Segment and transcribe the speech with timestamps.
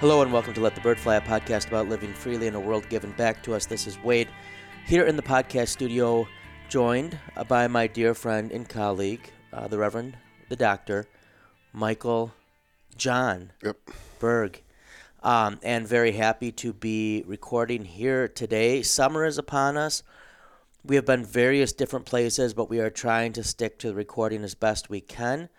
[0.00, 2.60] Hello and welcome to Let the Bird Fly, a podcast about living freely in a
[2.60, 3.66] world given back to us.
[3.66, 4.28] This is Wade
[4.86, 6.26] here in the podcast studio,
[6.70, 10.16] joined uh, by my dear friend and colleague, uh, the Reverend,
[10.48, 11.04] the Doctor,
[11.74, 12.32] Michael
[12.96, 13.76] John Yep.
[14.18, 14.62] Berg.
[15.22, 18.80] Um, and very happy to be recording here today.
[18.80, 20.02] Summer is upon us.
[20.82, 24.44] We have been various different places, but we are trying to stick to the recording
[24.44, 25.50] as best we can.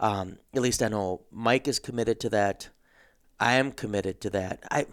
[0.00, 2.70] Um, at least I know Mike is committed to that.
[3.42, 4.62] I am committed to that.
[4.70, 4.86] I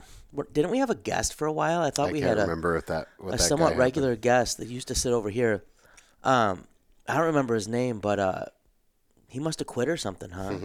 [0.53, 1.81] didn't we have a guest for a while?
[1.81, 4.57] I thought I we had a, remember if that what a that somewhat regular guest
[4.57, 5.63] that used to sit over here.
[6.23, 6.65] Um,
[7.07, 8.45] I don't remember his name, but uh,
[9.27, 10.57] he must have quit or something, huh?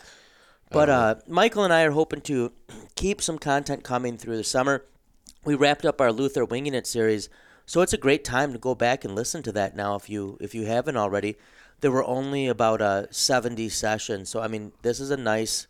[0.70, 2.52] but uh, Michael and I are hoping to
[2.94, 4.84] keep some content coming through the summer.
[5.44, 7.28] We wrapped up our Luther Winging It series,
[7.64, 10.36] so it's a great time to go back and listen to that now if you
[10.40, 11.36] if you haven't already.
[11.80, 15.66] There were only about uh, 70 sessions, so I mean, this is a nice,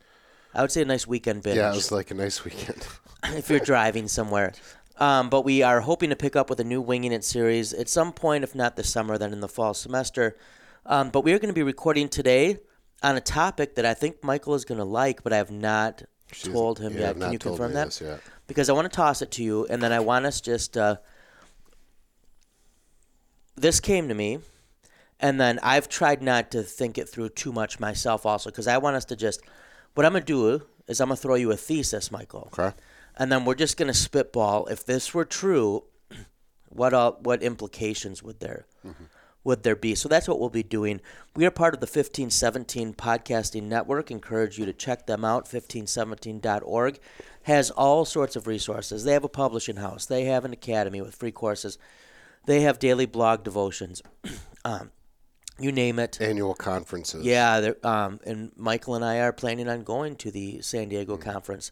[0.55, 2.87] I would say a nice weekend binge Yeah, it was like a nice weekend.
[3.25, 4.53] if you're driving somewhere.
[4.99, 7.89] Um, but we are hoping to pick up with a new Winging It series at
[7.89, 10.37] some point, if not this summer, then in the fall semester.
[10.85, 12.59] Um, but we are going to be recording today
[13.03, 16.03] on a topic that I think Michael is going to like, but I have not
[16.33, 17.19] told him yet.
[17.19, 17.87] Can you confirm that?
[17.87, 18.03] this.
[18.47, 20.77] Because I want to toss it to you, and then I want us just.
[20.77, 20.97] Uh,
[23.57, 24.41] this came to me,
[25.19, 28.79] and then I've tried not to think it through too much myself, also, because I
[28.79, 29.41] want us to just.
[29.95, 32.75] What I'm going to do is I'm going to throw you a thesis, Michael Okay.
[33.17, 34.67] and then we're just going to spitball.
[34.67, 35.85] If this were true,
[36.69, 38.67] what uh, what implications would there
[39.43, 39.95] would there be?
[39.95, 41.01] So that's what we'll be doing.
[41.35, 44.11] We are part of the 1517 podcasting network.
[44.11, 45.47] Encourage you to check them out.
[45.47, 46.99] 1517.org
[47.45, 49.05] has all sorts of resources.
[49.05, 50.05] They have a publishing house.
[50.07, 51.79] They have an academy with free courses.
[52.47, 54.03] They have daily blog devotions.
[54.65, 54.91] um,
[55.61, 56.21] you name it.
[56.21, 57.25] Annual conferences.
[57.25, 61.71] Yeah, um, and Michael and I are planning on going to the San Diego conference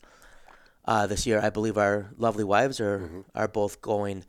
[0.84, 1.40] uh, this year.
[1.40, 4.24] I believe our lovely wives are are both going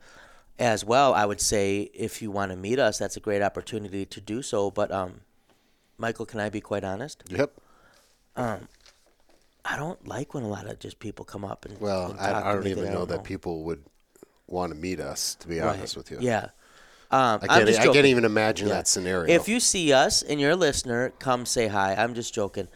[0.58, 1.14] as well.
[1.14, 4.42] I would say if you want to meet us, that's a great opportunity to do
[4.42, 4.70] so.
[4.70, 5.20] But um,
[5.98, 7.22] Michael, can I be quite honest?
[7.28, 7.52] Yep.
[8.36, 8.68] Um,
[9.64, 12.50] I don't like when a lot of just people come up and Well, and I,
[12.50, 13.84] I don't even I know that people would
[14.46, 15.34] want to meet us.
[15.36, 15.76] To be Right.
[15.76, 16.18] honest with you.
[16.20, 16.48] Yeah.
[17.12, 17.66] Um, I I'm can't.
[17.66, 18.74] just I can't even imagine Yeah.
[18.74, 19.32] that scenario.
[19.34, 21.94] If you see us and you're a listener, come say hi.
[21.94, 22.68] I'm just joking.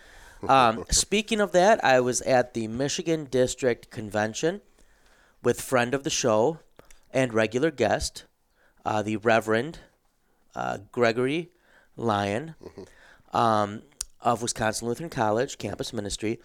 [0.49, 4.61] Um, speaking of that, I was at the Michigan District Convention
[5.43, 6.59] with friend of the show
[7.13, 8.25] and regular guest,
[8.85, 9.79] uh, the Reverend
[10.57, 11.51] uh, Gregory
[11.97, 12.55] Lyon
[13.33, 13.83] um,
[14.21, 16.41] of Wisconsin Lutheran College Campus Ministry.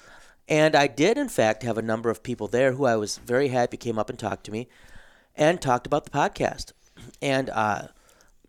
[0.47, 3.49] And I did, in fact, have a number of people there who I was very
[3.49, 4.67] happy came up and talked to me
[5.35, 6.73] and talked about the podcast.
[7.21, 7.87] And uh,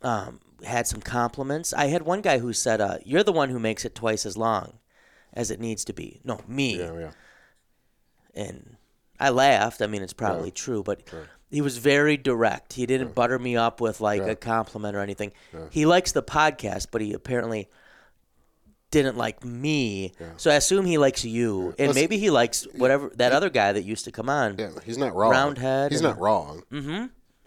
[0.02, 1.72] um, had some compliments.
[1.72, 4.36] I had one guy who said, uh, "You're the one who makes it twice as
[4.36, 4.74] long
[5.32, 6.78] as it needs to be." No, me.
[6.78, 7.10] yeah, yeah.
[8.34, 8.76] And
[9.18, 9.82] I laughed.
[9.82, 11.02] I mean, it's probably true, but
[11.50, 12.74] he was very direct.
[12.74, 15.32] He didn't butter me up with like a compliment or anything.
[15.70, 17.68] He likes the podcast, but he apparently
[18.90, 20.12] didn't like me.
[20.36, 23.72] So I assume he likes you, and Let's- maybe he likes whatever that other guy
[23.72, 24.56] that used to come on.
[24.58, 25.30] Yeah, he's not wrong.
[25.32, 26.62] Roundhead He's and- not wrong.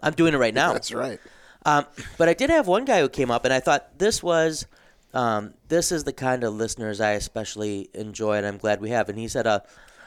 [0.04, 0.72] I'm doing it right now.
[0.74, 1.18] That's right.
[1.64, 1.86] Um,
[2.18, 4.66] but I did have one guy who came up, and I thought this was,
[5.14, 9.08] um, this is the kind of listeners I especially enjoy, and I'm glad we have.
[9.08, 9.60] And he said, uh,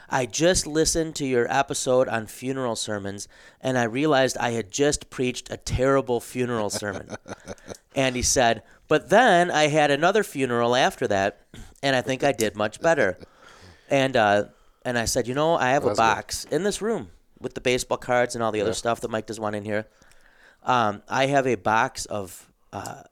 [0.08, 3.26] I just listened to your episode on funeral sermons,
[3.60, 7.10] and I realized I had just preached a terrible funeral sermon.
[7.96, 11.40] and he said, but then I had another funeral after that,
[11.82, 13.18] and I think I did much better.
[13.90, 14.44] And uh,
[14.84, 16.02] and I said, you know, I have a That's good.
[16.02, 17.10] box in this room
[17.40, 19.86] with the baseball cards and all the other stuff that Mike doesn't want in here.
[20.64, 23.02] Um, I have a box of uh,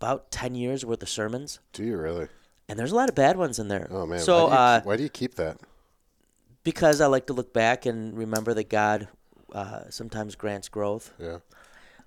[0.00, 2.28] about ten years worth of sermons, Do you really?
[2.68, 3.88] and there's a lot of bad ones in there.
[3.90, 4.18] Oh man.
[4.20, 5.58] So why, do you, uh, why do you keep that?
[6.64, 9.08] because I like to look back and remember that God
[9.52, 11.12] uh, sometimes grants growth.
[11.18, 11.38] Yeah.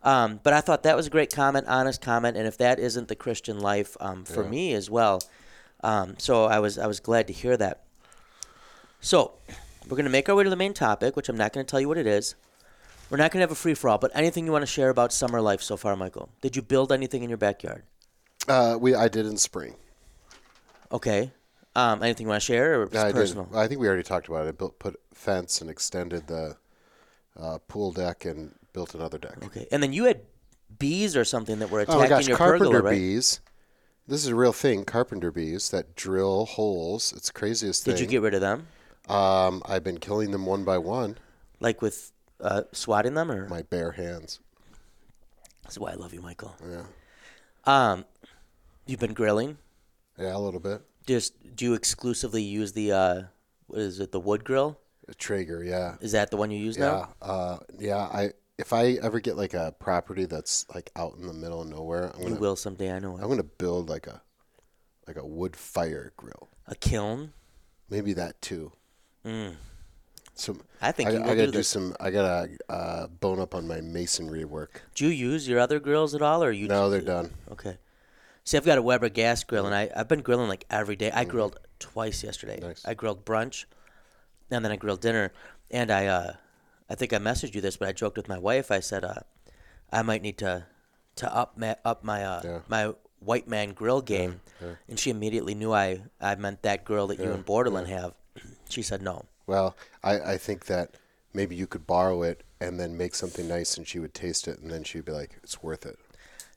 [0.01, 3.07] Um, but I thought that was a great comment, honest comment, and if that isn't
[3.09, 4.49] the Christian life um, for Yeah.
[4.49, 5.21] me as well,
[5.83, 7.83] um, so I was I was glad to hear that.
[9.01, 9.33] So
[9.85, 11.69] we're going to make our way to the main topic, which I'm not going to
[11.69, 12.35] tell you what it is.
[13.09, 14.89] We're not going to have a free for all, but anything you want to share
[14.89, 16.29] about summer life so far, Michael?
[16.41, 17.83] Did you build anything in your backyard?
[18.47, 19.75] Uh, we I did in spring.
[20.91, 21.31] Okay.
[21.75, 23.45] Um, anything you want to share, or just I personal?
[23.45, 23.57] did.
[23.57, 24.49] I think we already talked about it.
[24.49, 26.55] I built put fence and extended the
[27.37, 29.43] uh, pool deck and built another deck.
[29.43, 29.67] Okay.
[29.71, 30.21] And then you had
[30.79, 32.91] bees or something that were Oh attacking my gosh, your carpenter pergola, right?
[32.97, 33.39] bees.
[34.07, 34.85] This is a real thing.
[34.85, 37.11] Carpenter bees that drill holes.
[37.15, 37.95] It's the craziest thing.
[37.95, 38.67] Did you get rid of them?
[39.09, 41.17] Um, I've been killing them one by one.
[41.59, 42.11] Like with
[42.41, 44.39] uh, swatting them, or My bare hands.
[45.63, 46.55] that's why I love you, Michael.
[46.67, 46.83] Yeah.
[47.65, 48.05] Um,
[48.85, 49.57] you've been grilling.
[50.17, 50.81] Yeah, a little bit.
[51.05, 53.21] Just do you exclusively use the uh,
[53.67, 54.79] what is it, the wood grill?
[55.07, 55.95] A Traeger, yeah.
[56.01, 56.85] Is that the one you use Yeah.
[56.85, 57.13] now?
[57.21, 61.33] Uh, yeah, I if I ever get like a property that's like out in the
[61.33, 62.91] middle of nowhere, I'm You gonna will someday.
[62.91, 63.17] I know.
[63.17, 64.21] I'm gonna build like a
[65.07, 66.49] like a wood fire grill.
[66.67, 67.33] A kiln.
[67.89, 68.71] Maybe that too.
[69.25, 69.55] Mm.
[70.35, 71.95] Some I think I, you I gotta do do some.
[71.99, 74.81] I gotta uh, bone up on my masonry work.
[74.93, 76.67] Do you use your other grills at all, or you?
[76.67, 77.31] No, they're done.
[77.51, 77.77] Okay.
[78.43, 81.09] See, I've got a Weber gas grill, and I I've been grilling like every day.
[81.11, 82.59] I grilled twice yesterday.
[82.61, 82.85] Nice.
[82.85, 83.65] I grilled brunch,
[84.51, 85.31] and then I grilled dinner.
[85.71, 86.33] And I uh,
[86.89, 88.71] I think I messaged you this, but I joked with my wife.
[88.71, 89.21] I said, uh,
[89.91, 90.65] I might need to
[91.15, 92.59] to up ma- up my uh, Yeah.
[92.67, 94.41] my white man grill game.
[94.89, 98.13] And she immediately knew I I meant that grill that you and Borland have.
[98.69, 99.25] She said no.
[99.47, 100.95] Well, I, I think that
[101.33, 104.59] maybe you could borrow it and then make something nice, and she would taste it,
[104.59, 105.99] and then she'd be like, "It's worth it."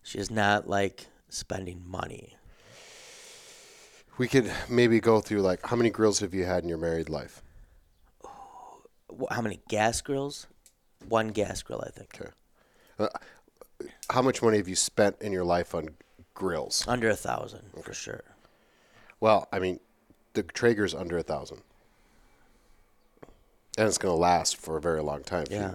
[0.02, 2.36] She's not like spending money.
[4.16, 7.08] We could maybe go through like how many grills have you had in your married
[7.08, 7.42] life?
[8.24, 10.46] Wh- How many gas grills?
[11.08, 12.18] One gas grill, I think.
[12.20, 12.30] Okay.
[12.98, 13.08] Uh,
[14.10, 15.90] how much money have you spent in your life on
[16.34, 16.84] grills?
[16.88, 18.24] Under a thousand for sure.
[19.20, 19.78] Well, I mean,
[20.32, 21.62] the Traeger's under a thousand,
[23.78, 25.46] and it's going to last for a very long time.
[25.50, 25.74] Yeah.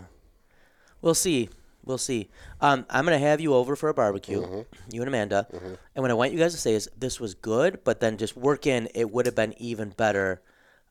[1.01, 1.49] We'll see.
[1.85, 2.29] We'll see.
[2.61, 4.61] Um, I'm gonna have you over for a barbecue, Mm-hmm.
[4.93, 5.47] you and Amanda.
[5.95, 8.37] And what I want you guys to say is this was good, but then just
[8.37, 10.41] work in it would have been even better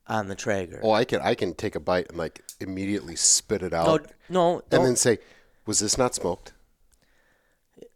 [0.07, 0.81] on the Traeger.
[0.83, 4.59] Oh, I can I can take a bite and like immediately spit it out, no,
[4.59, 5.17] and don't- then say,
[5.65, 6.53] "Was this not smoked?"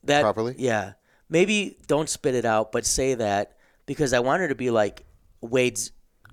[0.04, 0.56] that properly?
[0.58, 0.94] Yeah,
[1.30, 5.06] maybe don't spit it out, but say that because I want her to be like
[5.42, 5.92] Wade's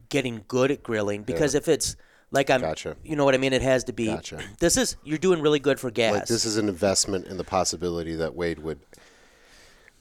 [0.08, 1.25] getting good at grilling.
[1.25, 1.96] Because if it's
[2.34, 2.96] like I'm, Gotcha.
[3.04, 3.52] you know what I mean.
[3.52, 4.06] It has to be.
[4.06, 4.40] Gotcha.
[4.58, 6.12] This is you're doing really good for gas.
[6.14, 8.81] Like this is an investment in the possibility that Wade would.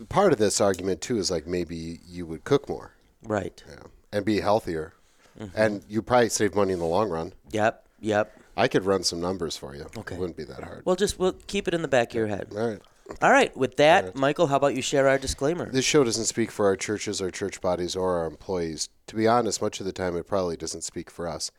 [0.10, 2.92] Part of this argument too is like maybe you would cook more,
[3.24, 3.64] right.
[3.70, 3.76] yeah,
[4.12, 4.94] and be healthier,
[5.40, 5.58] Mm-hmm.
[5.58, 7.34] and you probably save money in the long run.
[7.52, 7.84] Yep.
[8.02, 8.40] Yep.
[8.56, 9.88] I could run some numbers for you.
[9.98, 10.14] Okay.
[10.14, 10.84] it wouldn't be that hard.
[10.86, 12.50] Well, just we'll keep it in the back of your head.
[12.52, 12.80] All right.
[13.22, 13.56] All right.
[13.58, 15.72] With that, Michael, how about you share our disclaimer?
[15.72, 18.90] This show doesn't speak for our churches, our church bodies, or our employees.
[19.08, 21.50] To be honest, much of the time it probably doesn't speak for us.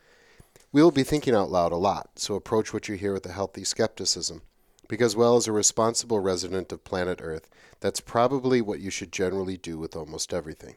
[0.75, 3.31] We will be thinking out loud a lot, so approach what you hear with a
[3.31, 4.41] healthy skepticism.
[4.89, 7.49] Because, well, as a responsible resident of planet Earth,
[7.79, 10.75] that's probably what you should generally do with almost everything.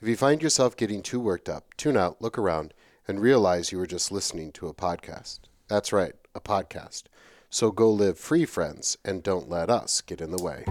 [0.00, 2.72] If you find yourself getting too worked up, tune out, look around,
[3.06, 5.40] and realize you were just listening to a podcast.
[5.68, 7.02] That's right, a podcast.
[7.50, 10.64] So go live free, friends, and don't let us get in the way.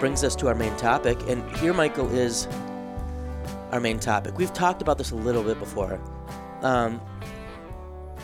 [0.00, 1.18] Brings us to our main topic.
[1.28, 2.48] And here, Michael, is
[3.70, 4.36] our main topic.
[4.38, 6.00] We've talked about this a little bit before,
[6.62, 7.00] um,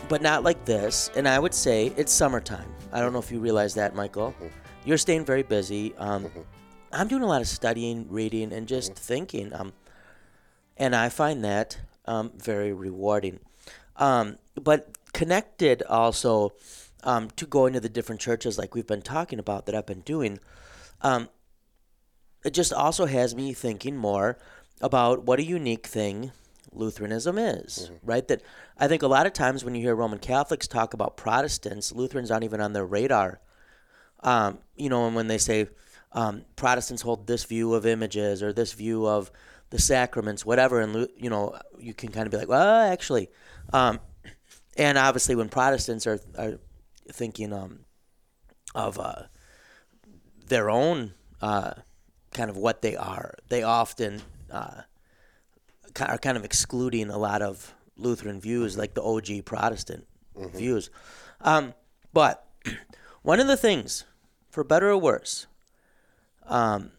[0.09, 1.11] but not like this.
[1.15, 2.73] And I would say it's summertime.
[2.91, 4.35] I don't know if you realize that, Michael.
[4.85, 5.95] You're staying very busy.
[5.97, 6.31] Um,
[6.91, 9.53] I'm doing a lot of studying, reading, and just thinking.
[9.53, 9.73] Um,
[10.77, 13.39] and I find that um, very rewarding.
[13.97, 16.53] Um, but connected also
[17.03, 20.01] um, to going to the different churches, like we've been talking about, that I've been
[20.01, 20.39] doing.
[21.01, 21.29] Um,
[22.43, 24.37] it just also has me thinking more
[24.81, 26.31] about what a unique thing
[26.71, 28.27] Lutheranism is, right?
[28.27, 28.41] That
[28.77, 32.29] I think a lot of times when you hear Roman Catholics talk about Protestants, Lutherans
[32.29, 33.39] aren't even on their radar.
[34.21, 35.67] Um, you know, and when they say
[36.11, 39.31] um, Protestants hold this view of images or this view of
[39.69, 43.29] the sacraments, whatever, and you know, you can kind of be like, well, actually,
[43.73, 43.99] um,
[44.77, 46.59] and obviously when Protestants are are
[47.11, 47.79] thinking um,
[48.75, 49.23] of uh,
[50.47, 51.73] their own uh,
[52.37, 53.33] kind of what they are.
[53.49, 54.81] They often uh,
[55.99, 60.89] are kind of excluding a lot of Lutheran views, like the OG Protestant views.
[61.41, 61.73] Um,
[62.13, 62.47] but
[63.23, 64.05] one of the things,
[64.49, 65.47] for better or worse,
[66.45, 66.91] um,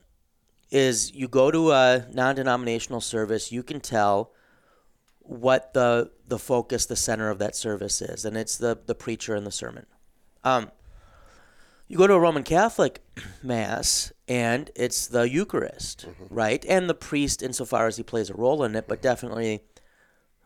[0.70, 4.32] is you go to a non-denominational service, you can tell
[5.20, 9.34] what the the focus, the center of that service is, and it's the the preacher
[9.34, 9.86] and the sermon.
[10.42, 10.70] Um,
[11.88, 13.02] you go to a Roman Catholic
[13.42, 16.64] mass and it's the Eucharist, right?
[16.68, 19.64] And the priest, insofar as he plays a role in it, but definitely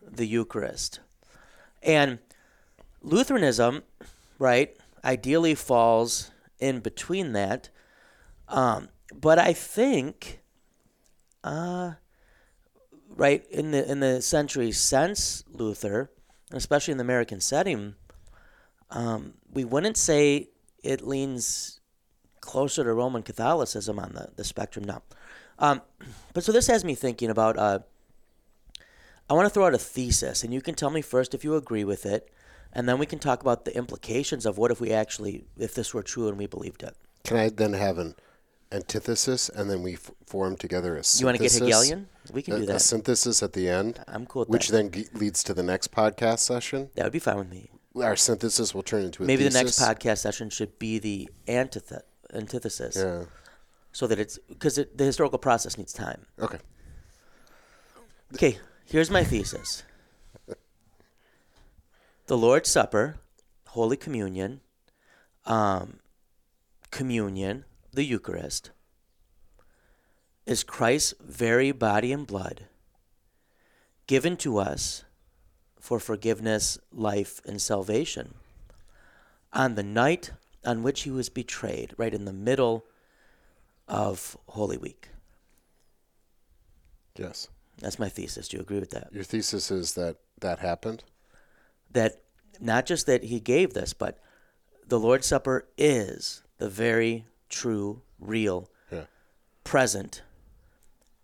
[0.01, 1.01] the Eucharist.
[1.83, 2.21] And
[3.03, 3.83] Lutheranism,
[4.39, 6.31] right, ideally falls
[6.61, 7.71] in between that.
[8.47, 10.41] Um, but I think,
[11.43, 11.95] uh,
[13.09, 16.11] right in the in the century since Luther,
[16.53, 17.95] especially in the American setting,
[18.91, 20.52] um, we wouldn't say
[20.83, 21.81] it leans
[22.41, 25.03] closer to Roman Catholicism on the, the spectrum now.
[25.59, 25.83] Um,
[26.35, 27.57] but so this has me thinking about.
[27.57, 27.79] Uh,
[29.31, 31.55] I want to throw out a thesis, and you can tell me first if you
[31.57, 32.29] agree with it,
[32.73, 35.95] and then we can talk about the implications of what if we actually, if this
[35.95, 36.95] were true and we believed it.
[37.25, 38.15] Can I then have an
[38.73, 41.21] antithesis and then we f- form together a synthesis?
[41.21, 42.09] You want to get Hegelian?
[42.33, 42.77] We can A, do that.
[42.77, 44.91] a synthesis at the end, I'm cool with which that.
[44.93, 46.91] then ge- leads to the next podcast session.
[46.97, 47.71] That would be fine with me.
[47.95, 52.01] Our synthesis will turn into a Maybe the next podcast session should be the antith-
[52.33, 53.25] antithesis, Yeah.
[53.93, 56.27] so that it's because it, the historical process needs time.
[56.39, 56.59] Okay.
[58.35, 59.83] Okay, here's my thesis.
[62.29, 63.17] The Lord's Supper,
[63.69, 64.61] Holy Communion,
[65.45, 65.99] um,
[66.91, 68.71] Communion, the Eucharist,
[70.47, 72.67] is Christ's very body and blood
[74.07, 75.05] given to us
[75.83, 78.35] for forgiveness, life, and salvation
[79.53, 80.31] on the night
[80.65, 82.85] on which he was betrayed, right in the middle
[83.89, 85.09] of Holy Week.
[87.17, 87.49] Yes.
[87.81, 88.47] That's my thesis.
[88.47, 89.09] Do you agree with that?
[89.13, 91.03] Your thesis is that that happened.
[91.91, 92.23] that
[92.61, 94.19] not just that he gave this, but
[94.87, 99.05] the Lord's Supper is the very true, real, Yeah.
[99.65, 100.23] present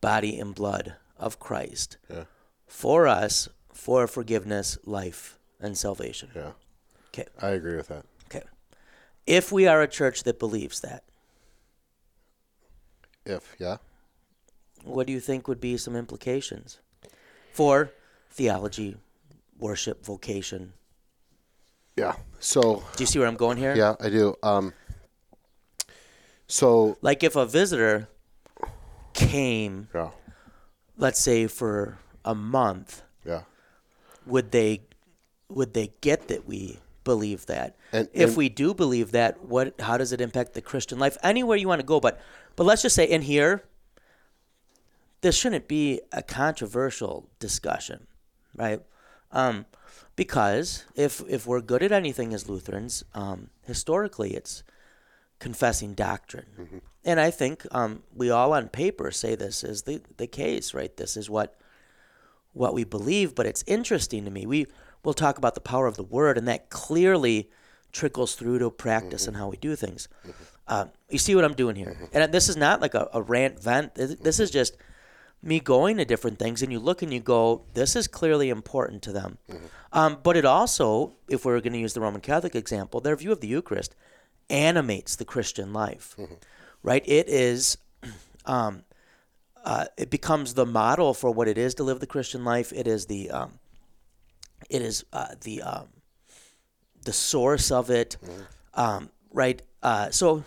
[0.02, 2.24] body and blood of Christ Yeah.
[2.66, 3.48] for us
[3.78, 6.28] for forgiveness, life, and salvation.
[6.34, 6.50] Yeah.
[7.14, 7.26] Okay.
[7.40, 8.04] I agree with that.
[8.26, 8.42] Okay.
[9.24, 11.04] If we are a church that believes that,
[13.24, 13.76] If yeah.
[14.84, 16.80] what do you think would be some implications
[17.52, 17.92] for
[18.30, 18.96] theology,
[19.58, 20.72] worship, vocation?
[21.96, 22.16] Yeah.
[22.40, 23.74] So Do you see where I'm going here?
[23.76, 24.34] yeah, I do.
[24.42, 24.72] Um.
[26.48, 28.08] So Like if a visitor
[29.14, 30.10] came yeah.
[30.96, 33.42] let's say for a month Yeah.
[34.28, 34.82] Would they
[35.48, 39.80] would they get that we believe that And- if and- we do believe that what
[39.80, 42.20] how does it impact the christian life anywhere you want to go but
[42.56, 43.62] but let's just say in here
[45.20, 48.06] this shouldn't be a controversial discussion
[48.54, 48.80] right
[49.32, 49.66] um,
[50.16, 54.62] because if if we're good at anything as lutherans um, historically it's
[55.38, 56.80] confessing doctrine.
[57.04, 60.94] And I think um, we all on paper say this is the, the case, right?
[60.96, 61.54] This is what
[62.52, 64.46] what we believe, but it's interesting to me.
[64.46, 64.66] We
[65.04, 67.50] will talk about the power of the word, and that clearly
[67.92, 70.08] trickles through to practice and how we do things.
[70.66, 71.96] Uh, you see what I'm doing here?
[72.12, 73.94] And this is not like a, a rant vent.
[73.94, 74.76] This this is just
[75.42, 79.02] me going to different things, and you look and you go, this is clearly important
[79.02, 79.38] to them.
[79.92, 83.32] Um, but it also, if we're going to use the Roman Catholic example, their view
[83.32, 83.94] of the Eucharist
[84.50, 86.16] animates the Christian life,
[86.82, 87.02] right?
[87.06, 87.78] It is,
[88.44, 88.82] um,
[89.64, 92.72] uh, it becomes the model for what it is to live the Christian life.
[92.72, 93.58] It is the, um,
[94.70, 95.88] it is uh, the, um,
[97.04, 98.16] the source of it,
[98.74, 99.62] um, right?
[99.82, 100.44] Uh, so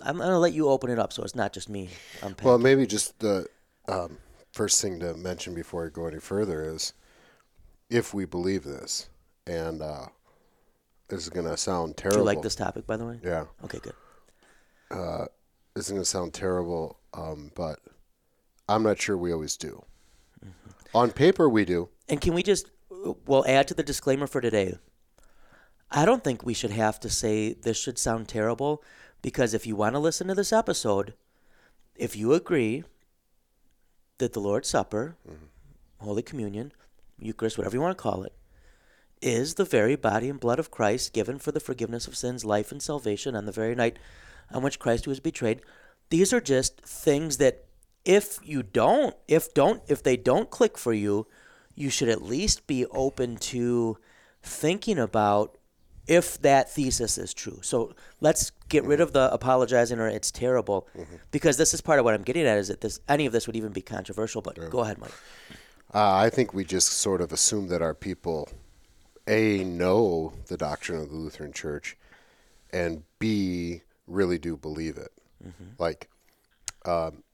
[0.00, 1.88] I'm gonna let you open it up, so it's not just me.
[2.22, 2.46] unpacking.
[2.48, 3.46] Well, maybe just the
[3.88, 4.18] um,
[4.52, 6.92] first thing to mention before I go any further is
[7.90, 9.08] if we believe this,
[9.46, 10.06] and uh,
[11.08, 12.18] this is going to sound do terrible.
[12.20, 13.20] you like this topic, by the way?
[13.22, 13.94] Yeah, Okay, good.
[15.74, 17.80] this is going to sound terrible, um, but
[18.68, 19.84] I'm not sure we always do.
[20.44, 20.96] Mm-hmm.
[20.96, 21.88] On paper, we do.
[22.08, 22.70] And can we just,
[23.26, 24.76] we'll add to the disclaimer for today.
[25.90, 28.82] I don't think we should have to say this should sound terrible
[29.22, 31.14] because if you want to listen to this episode,
[31.94, 32.84] if you agree
[34.18, 35.16] that the Lord's Supper,
[36.00, 36.72] Holy Communion,
[37.18, 38.32] Eucharist, whatever you want to call it,
[39.22, 42.70] is the very body and blood of Christ given for the forgiveness of sins, life,
[42.70, 43.98] and salvation on the very night
[44.52, 45.62] on which Christ was betrayed.
[46.10, 47.64] These are just things that
[48.06, 51.26] if you don't, if don't, if they don't click for you,
[51.74, 53.98] you should at least be open to
[54.42, 55.58] thinking about
[56.06, 57.58] if that thesis is true.
[57.62, 60.86] So let's get rid of the apologizing or it's terrible,
[61.32, 63.48] because this is part of what I'm getting at is that this any of this
[63.48, 64.40] would even be controversial.
[64.40, 65.10] But go ahead, Mike.
[65.92, 68.48] Uh, I think we just sort of assume that our people,
[69.26, 71.96] A, know the doctrine of the Lutheran Church,
[72.72, 75.12] and B, really do believe it.
[75.78, 76.08] Like,
[76.84, 77.24] um,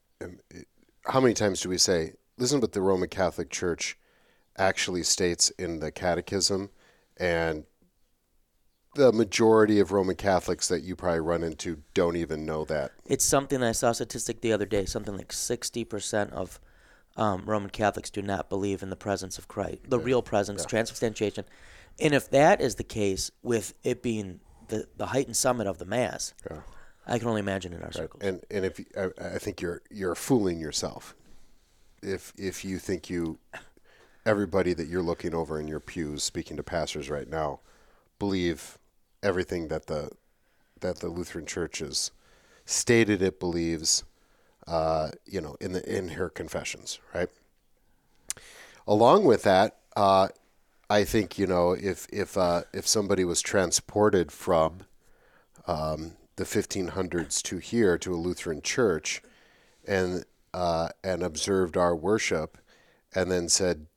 [1.05, 3.97] how many times do we say, listen what the Roman Catholic Church
[4.57, 6.69] actually states in the Catechism,
[7.17, 7.65] and
[8.95, 12.91] the majority of Roman Catholics that you probably run into don't even know that.
[13.05, 14.85] It's something I saw a statistic the other day.
[14.85, 16.59] Something like sixty percent of
[17.17, 21.45] um, Roman Catholics do not believe in the presence of Christ, the real presence, transubstantiation.
[21.99, 25.77] And if that is the case, with it being the, the height and summit of
[25.77, 26.61] the Mass, Yeah.
[27.05, 28.23] I can only imagine in our circles.
[28.23, 31.15] And and if I, I think you're you're fooling yourself
[32.03, 33.39] if if you think you
[34.25, 37.59] everybody that you're looking over in your pews, speaking to pastors right now,
[38.19, 38.77] believe
[39.21, 40.11] everything that the
[40.81, 42.11] that the Lutheran Church has
[42.65, 44.03] stated it believes,
[44.67, 47.29] uh, you know, in the in her confessions, right?
[48.85, 50.27] Along with that, uh,
[50.89, 54.81] I think you know if if uh, if somebody was transported from
[55.67, 59.21] um, the 1500s to here to a Lutheran church,
[59.87, 62.57] and uh, and observed our worship,
[63.13, 63.87] and then said,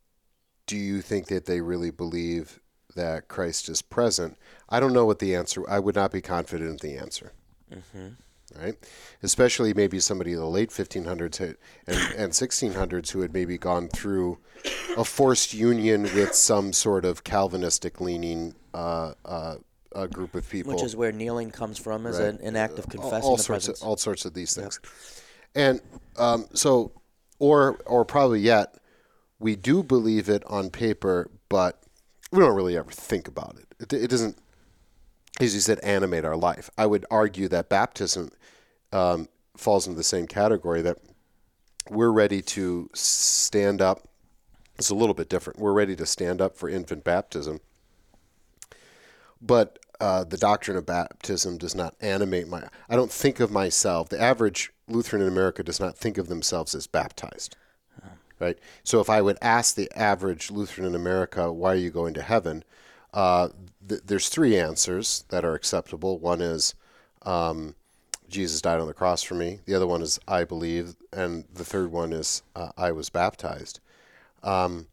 [0.66, 2.61] "Do you think that they really believe
[2.95, 4.37] that Christ is present?"
[4.69, 5.69] I don't know what the answer.
[5.69, 7.33] I would not be confident in the answer.
[7.73, 8.09] Mm-hmm
[8.55, 8.76] right?
[9.23, 14.38] Especially maybe somebody in the late 1500s and, and 1600s who had maybe gone through
[14.97, 19.57] a forced union with some sort of Calvinistic leaning uh, uh,
[19.96, 20.72] a group of people.
[20.72, 22.28] Which is where kneeling comes from, as right.
[22.28, 24.92] an, an, act of confessing all, all sorts of all sorts of these things, yep.
[25.54, 25.80] and
[26.16, 26.92] um, so,
[27.38, 28.76] or or probably yet,
[29.38, 31.82] we do believe it on paper, but
[32.30, 33.92] we don't really ever think about it.
[33.92, 34.38] It, it doesn't
[35.40, 36.70] as you said, animate our life.
[36.78, 38.30] I would argue that baptism
[38.92, 40.98] um, falls into the same category that
[41.90, 44.08] we're ready to stand up.
[44.78, 45.58] It's a little bit different.
[45.58, 47.60] We're ready to stand up for infant baptism,
[49.40, 52.68] but uh, the doctrine of baptism does not animate my.
[52.88, 54.08] I don't think of myself.
[54.08, 57.56] The average Lutheran in America does not think of themselves as baptized,
[58.38, 58.58] right?
[58.84, 62.22] So if I would ask the average Lutheran in America, "Why are you going to
[62.22, 62.64] heaven?"
[63.12, 63.48] Uh,
[63.88, 66.18] th- there's three answers that are acceptable.
[66.18, 66.74] One is
[67.22, 67.74] um,
[68.28, 69.61] Jesus died on the cross for me.
[69.64, 73.80] The other one is I believe, and the third one is uh, I was baptized.
[74.42, 74.88] Um,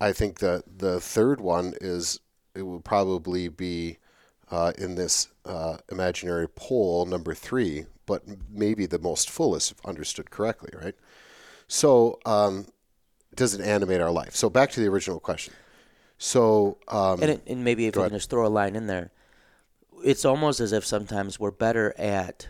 [0.00, 2.20] I think that the third one is
[2.54, 3.98] it will probably be
[4.50, 10.30] uh, in this uh, imaginary poll number three, but maybe the most fullest, if understood
[10.30, 10.94] correctly, right?
[11.66, 12.66] So, um,
[13.34, 14.34] does it animate our life?
[14.34, 15.54] So, back to the original question.
[16.18, 19.12] So, um, and, it, and maybe if you can just throw a line in there,
[20.04, 22.48] it's almost as if sometimes we're better at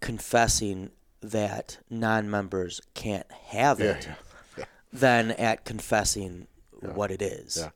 [0.00, 4.14] confessing that non-members can't have it yeah,
[4.58, 4.64] yeah.
[4.92, 6.46] than at confessing
[6.82, 6.94] yeah.
[6.94, 7.58] what it is.
[7.60, 7.70] Yeah.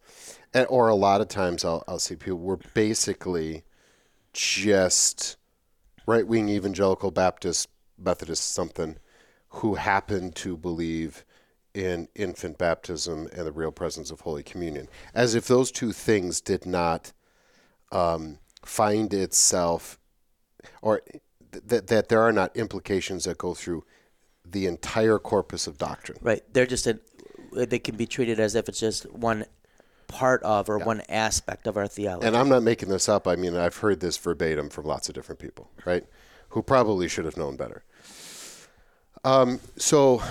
[0.54, 3.64] And, or a lot of times I'll, I'll see people, we're basically
[4.32, 5.36] just
[6.06, 8.96] right wing evangelical Baptist, Methodist, something,
[9.48, 11.24] who happen to believe
[11.74, 14.88] in infant baptism and the real presence of Holy Communion.
[15.14, 17.12] As if those two things did not
[17.92, 19.98] um, find itself,
[20.80, 21.02] or
[21.52, 23.84] th- that, that there are not implications that go through
[24.44, 26.18] the entire corpus of doctrine.
[26.22, 26.42] Right.
[26.52, 26.98] They're just, a,
[27.64, 29.44] they can be treated as if it's just one
[30.08, 30.84] part of or yeah.
[30.84, 32.26] one aspect of our theology.
[32.26, 33.26] And I'm not making this up.
[33.26, 36.04] I mean, I've heard this verbatim from lots of different people, right?
[36.50, 37.82] Who probably should have known better.
[39.24, 40.22] Um, so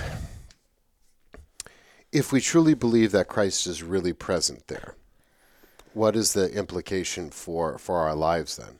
[2.12, 4.96] if we truly believe that Christ is really present there,
[5.94, 8.80] what is the implication for, for our lives then?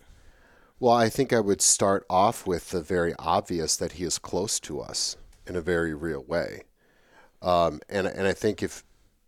[0.80, 4.60] Well, I think I would start off with the very obvious that he is close
[4.62, 5.16] to us
[5.48, 6.64] in a very real way.
[7.46, 8.84] Um, and, and I think if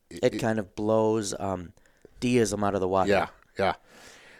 [0.10, 1.74] it, it kind of blows um,
[2.20, 3.10] deism out of the water.
[3.10, 3.28] Yeah,
[3.58, 3.76] yeah.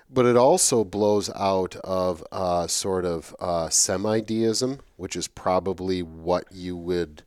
[0.10, 6.02] But it also blows out of uh, sort of uh, semi deism, which is probably
[6.02, 7.24] what you would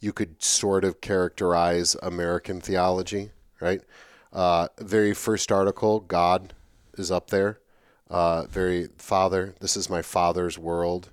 [0.00, 3.80] you could sort of characterize American theology, right?
[4.32, 6.54] Uh, very first article, God
[6.98, 7.60] is up there.
[8.10, 11.10] Uh, very Father, this is my Father's world.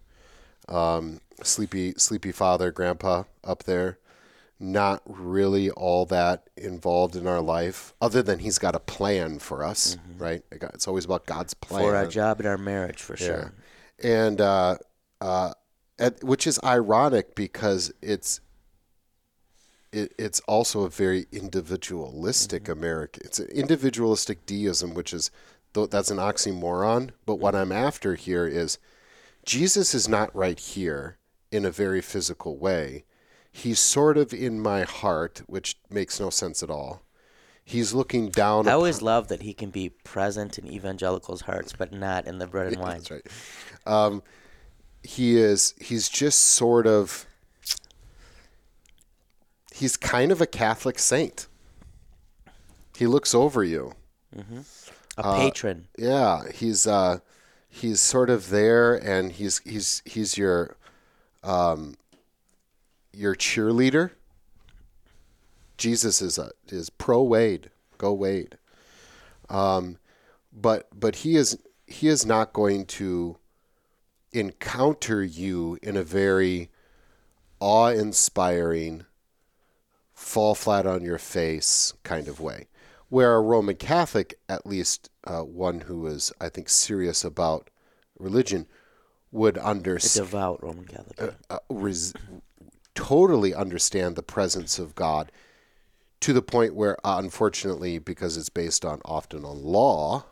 [0.68, 4.00] Um, sleepy, sleepy Father, Grandpa up there.
[4.60, 9.64] Not really all that involved in our life, other than He's got a plan for
[9.64, 10.24] us, mm-hmm.
[10.24, 10.44] right?
[10.52, 13.54] It's always about God's plan for our job and our marriage, for sure.
[14.04, 14.22] Yeah.
[14.28, 14.78] And uh,
[15.22, 15.54] uh,
[15.98, 18.42] at, which is ironic because it's
[19.92, 22.72] it, it's also a very individualistic mm-hmm.
[22.74, 23.24] American.
[23.26, 25.32] It's an individualistic deism, which is
[25.74, 27.12] that's an oxymoron.
[27.26, 28.78] But what I'm after here is
[29.46, 31.18] Jesus is not right here
[31.52, 33.06] in a very physical way.
[33.52, 37.02] He's sort of in my heart, which makes no sense at all.
[37.64, 38.68] He's looking down.
[38.68, 42.48] I always love that he can be present in evangelicals' hearts, but not in the
[42.48, 42.98] bread and wine.
[42.98, 43.28] That's right.
[43.86, 44.24] Um,
[45.04, 45.76] he is.
[45.80, 47.28] He's just sort of
[49.80, 51.48] he's kind of a Catholic saint.
[52.98, 53.94] He looks over you.
[54.36, 54.60] Mm-hmm.
[55.18, 55.88] A uh, patron.
[55.98, 57.20] Yeah, he's uh,
[57.70, 60.76] he's sort of there, and he's he's he's your
[61.44, 61.96] um,
[63.14, 64.12] your cheerleader.
[65.78, 68.58] Jesus is a is pro Wade, go Wade.
[69.50, 69.98] Um,
[70.52, 73.38] but but he is he is not going to
[74.32, 76.70] encounter you in a very
[77.60, 79.06] awe-inspiring
[80.14, 82.68] fall flat on your face kind of way.
[83.10, 87.72] Where a Roman Catholic, at least uh, one who is, I think, serious about
[88.20, 88.68] religion,
[89.32, 91.34] would understand Devout Roman Catholic.
[91.50, 92.14] uh, res-
[93.00, 95.32] totally understand the presence of God
[96.20, 100.26] to the point where, uh, unfortunately, because it's based on often on law,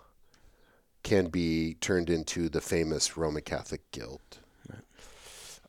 [1.01, 4.39] can be turned into the famous Roman Catholic guilt,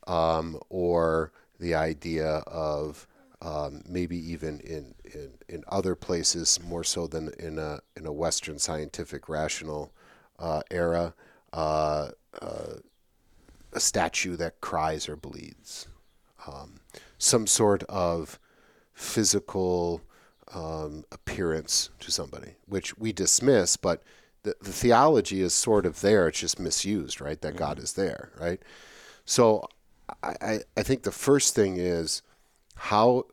[0.07, 3.07] um, or the idea of
[3.41, 8.11] um, maybe even in, in, in other places more so than in a in a
[8.11, 9.93] Western scientific rational
[10.37, 11.13] uh, era,
[11.53, 12.09] uh,
[12.41, 12.73] uh,
[13.71, 15.87] a statue that cries or bleeds,
[16.45, 16.78] um,
[17.19, 18.39] some sort of
[18.93, 20.01] physical
[20.53, 24.01] um, appearance to somebody, which we dismiss, but
[24.43, 26.27] the, the theology is sort of there.
[26.27, 27.39] It's just misused, right?
[27.41, 28.59] That God is there, right?
[29.25, 29.67] So
[30.23, 32.23] I, I, I think the first thing is
[32.75, 33.25] how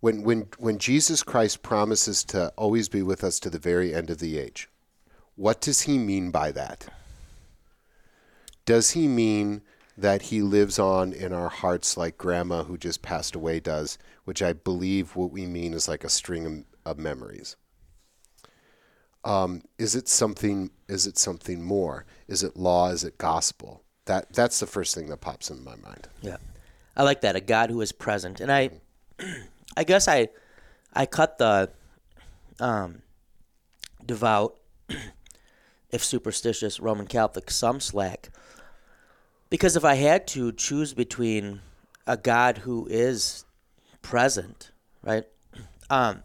[0.00, 4.10] when when when Jesus Christ promises to always be with us to the very end
[4.10, 4.68] of the age,
[5.36, 6.88] what does he mean by that?
[8.64, 9.62] Does he mean
[9.96, 14.42] that he lives on in our hearts like grandma who just passed away does, which
[14.42, 17.56] I believe what we mean is like a string of, memories?
[19.24, 22.04] Um, is it something is it something more?
[22.28, 22.90] Is it law?
[22.90, 23.82] Is it gospel?
[24.04, 26.08] That that's the first thing that pops in my mind.
[26.20, 26.36] Yeah,
[26.96, 27.36] I like that.
[27.36, 28.70] A God who is present, and I,
[29.76, 30.28] I guess I,
[30.92, 31.70] I cut the,
[32.60, 33.00] um,
[34.04, 34.58] devout,
[35.90, 38.28] if superstitious Roman Catholic some slack,
[39.54, 41.60] because if I had to choose between
[42.08, 43.44] a God who is
[44.02, 45.26] present, right,
[45.88, 46.24] um,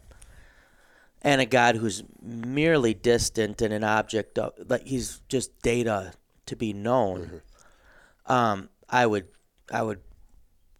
[1.21, 6.13] and a God who's merely distant and an object of like he's just data
[6.47, 7.43] to be known,
[8.25, 9.27] um, I would
[9.71, 9.99] I would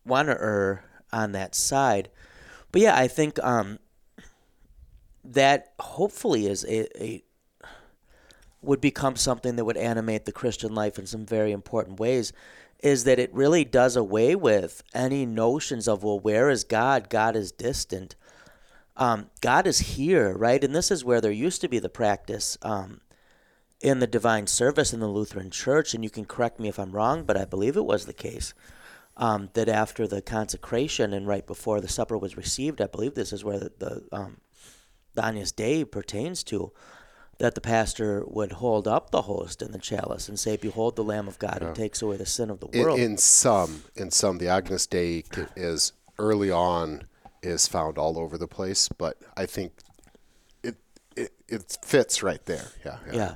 [0.03, 2.09] want to err on that side.
[2.71, 3.77] But yeah, I think um,
[5.23, 7.23] that hopefully is a, a
[8.61, 12.33] would become something that would animate the Christian life in some very important ways.
[12.79, 17.09] Is that it really does away with any notions of well, where is God?
[17.09, 18.15] God is distant.
[18.95, 20.63] Um, God is here, right?
[20.63, 23.01] And this is where there used to be the practice um,
[23.81, 26.91] in the divine service in the Lutheran Church, and you can correct me if I'm
[26.91, 28.53] wrong, but I believe it was the case
[29.15, 33.33] um, that after the consecration and right before the supper was received, I believe this
[33.33, 34.37] is where the, the, um,
[35.17, 36.71] Agnus Dei pertains to,
[37.39, 41.03] that the pastor would hold up the host and the chalice and say, "Behold, the
[41.03, 44.37] Lamb of God who takes away the sin of the world." in some, in some,
[44.37, 45.23] the Agnus Dei
[45.55, 47.07] is early on
[47.41, 49.71] is found all over the place, but I think
[50.63, 50.75] it
[51.15, 52.67] it, it fits right there.
[52.85, 53.33] Yeah, Yeah.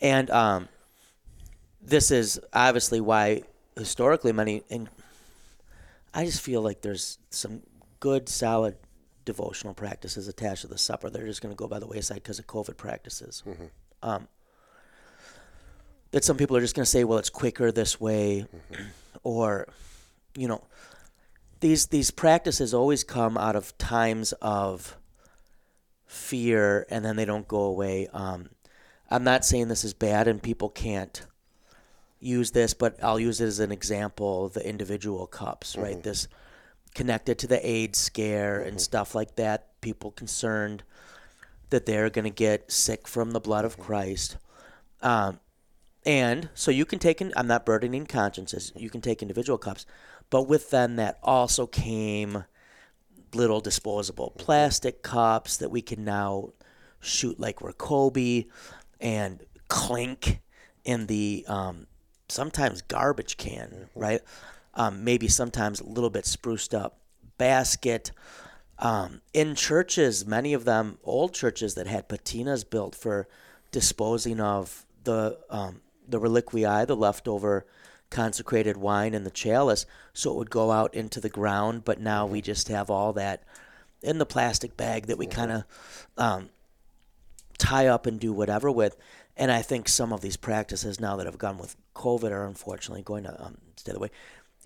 [0.00, 0.68] And um,
[1.82, 3.42] this is obviously why
[3.76, 4.88] historically many, and
[6.12, 7.62] I just feel like there's some
[8.00, 8.76] good, solid
[9.28, 11.10] devotional practices attached to the supper.
[11.10, 13.42] They're just going to go by the wayside because of COVID practices.
[14.02, 14.26] Um,
[16.12, 18.46] that some people are just going to say, well, it's quicker this way,
[19.22, 19.68] or,
[20.34, 20.64] you know,
[21.60, 24.96] these these practices always come out of times of
[26.06, 28.08] fear, and then they don't go away.
[28.14, 28.48] Um,
[29.10, 31.26] I'm not saying this is bad and people can't
[32.20, 36.02] use this, but I'll use it as an example the individual cups, right?
[36.02, 36.28] This
[36.94, 38.78] connected to the AIDS scare and mm-hmm.
[38.78, 39.80] stuff like that.
[39.80, 40.82] People concerned
[41.70, 43.82] that they're going to get sick from the blood of mm-hmm.
[43.82, 44.36] Christ.
[45.02, 45.40] Um,
[46.04, 48.80] and so you can take in, I'm not burdening consciences, mm-hmm.
[48.80, 49.86] you can take individual cups,
[50.30, 52.44] but with them that also came
[53.34, 56.48] little disposable plastic cups that we can now
[57.00, 58.46] shoot like we're Kobe
[59.00, 60.40] and clink
[60.84, 61.86] in the um,
[62.28, 64.20] sometimes garbage can, right?
[64.78, 66.98] Um, maybe sometimes a little bit spruced up
[67.36, 68.12] basket.
[68.78, 73.26] Um, in churches, many of them old churches that had piscinas built for
[73.72, 77.66] disposing of the um, the reliquiae, the leftover
[78.10, 81.84] consecrated wine in the chalice, so it would go out into the ground.
[81.84, 83.42] But now we just have all that
[84.02, 85.64] in the plastic bag that we kind of
[86.16, 86.50] um,
[87.58, 88.96] tie up and do whatever with.
[89.36, 93.02] And I think some of these practices now that have gone with COVID are unfortunately
[93.02, 94.10] going to um, stay the way.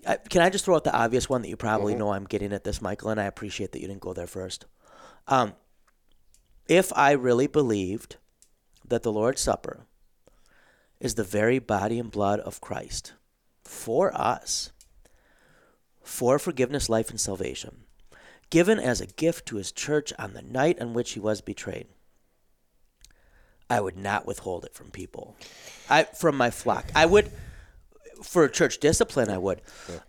[0.07, 2.53] I, can I just throw out the obvious one that you probably know I'm getting
[2.53, 4.65] at this, Michael, and I appreciate that you didn't go there first.
[5.27, 5.53] Um,
[6.67, 8.17] if I really believed
[8.87, 9.85] that the Lord's Supper
[10.99, 13.13] is the very body and blood of Christ
[13.63, 14.71] for us,
[16.01, 17.83] for forgiveness, life, and salvation,
[18.49, 21.87] given as a gift to his church on the night on which he was betrayed,
[23.69, 25.35] I would not withhold it from people,
[25.89, 26.85] I from my flock.
[26.95, 27.31] I would,
[28.23, 29.61] for church discipline, I would.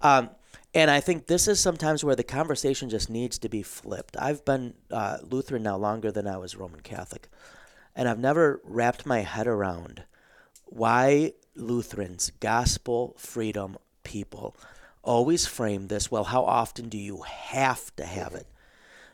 [0.02, 0.30] Um,
[0.76, 4.16] And I think this is sometimes where the conversation just needs to be flipped.
[4.18, 7.28] I've been uh, Lutheran now longer than I was Roman Catholic,
[7.94, 10.02] and I've never wrapped my head around
[10.64, 14.56] why Lutherans, gospel freedom people,
[15.02, 18.48] always frame this well, how often do you have to have it?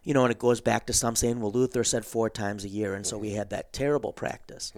[0.02, 2.68] You know, and it goes back to some saying, well, Luther said four times a
[2.68, 4.72] year, and so we had that terrible practice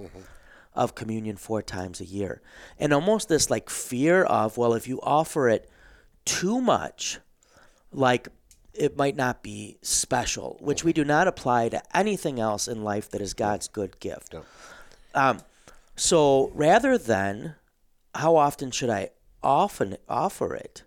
[0.74, 2.40] of communion four times a year.
[2.78, 5.68] And almost this like fear of, well, if you offer it
[6.24, 7.18] too much,
[7.92, 8.28] like
[8.72, 13.10] it might not be special, which we do not apply to anything else in life
[13.10, 14.34] that is God's good gift.
[15.14, 15.40] Um,
[15.94, 17.56] so rather than
[18.14, 19.10] how often should I
[19.42, 20.84] often offer it,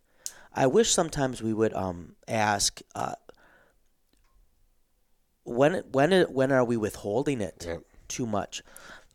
[0.52, 3.13] I wish sometimes we would um, ask uh,
[5.43, 7.82] when when when are we withholding it Yep.
[8.08, 8.63] too much,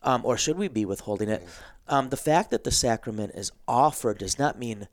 [0.02, 1.46] um, or should we be withholding it?
[1.88, 4.88] Um, the fact that the sacrament is offered does not mean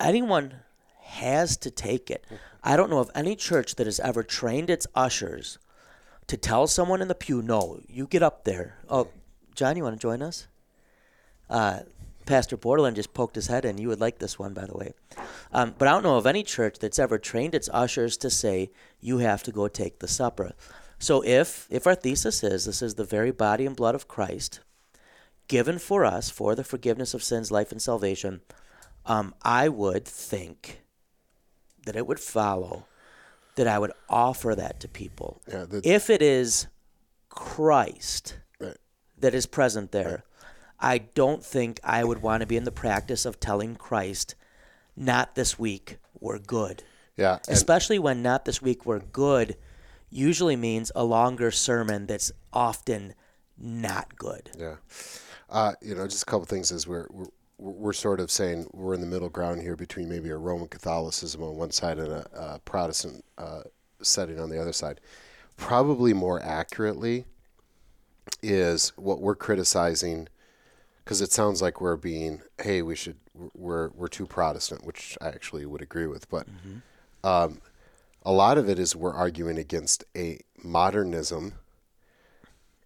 [0.00, 0.60] anyone
[1.00, 2.24] has to take it.
[2.62, 5.58] I don't know of any church that has ever trained its ushers
[6.26, 9.08] to tell someone in the pew, "No, you get up there." Oh,
[9.54, 10.46] John, you want to join us?
[11.50, 11.80] Uh,
[12.26, 13.76] Pastor Borland just poked his head in.
[13.76, 14.94] You would like this one, by the way.
[15.52, 18.70] Um, but I don't know of any church that's ever trained its ushers to say
[19.00, 20.52] you have to go take the supper.
[21.04, 24.60] So if if our thesis is this is the very body and blood of Christ,
[25.48, 28.40] given for us for the forgiveness of sins, life, and salvation,
[29.04, 30.80] um, I would think
[31.84, 32.86] that it would follow
[33.56, 35.42] that I would offer that to people.
[35.46, 36.68] Yeah, if it is
[37.28, 38.78] Christ Right.
[39.18, 40.24] that is present there,
[40.80, 44.36] I don't think I would want to be in the practice of telling Christ,
[44.96, 46.82] not this week, we're good.
[47.14, 49.56] Yeah, Especially when not this week, we're good
[50.14, 53.14] usually means a longer sermon that's often
[53.58, 54.50] not good.
[54.58, 54.76] Yeah.
[55.50, 58.94] Uh, you know, just a couple things is we're, we're we're sort of saying we're
[58.94, 62.28] in the middle ground here between maybe a Roman Catholicism on one side and a,
[62.34, 63.62] a Protestant uh,
[64.02, 65.00] setting on the other side.
[65.56, 67.24] Probably more accurately
[68.42, 70.28] is what we're criticizing
[71.04, 73.16] because it sounds like we're being, hey, we should
[73.54, 76.46] we're we're too Protestant, which I actually would agree with, but
[77.22, 77.60] um,
[78.24, 81.54] a lot of it is we're arguing against a modernism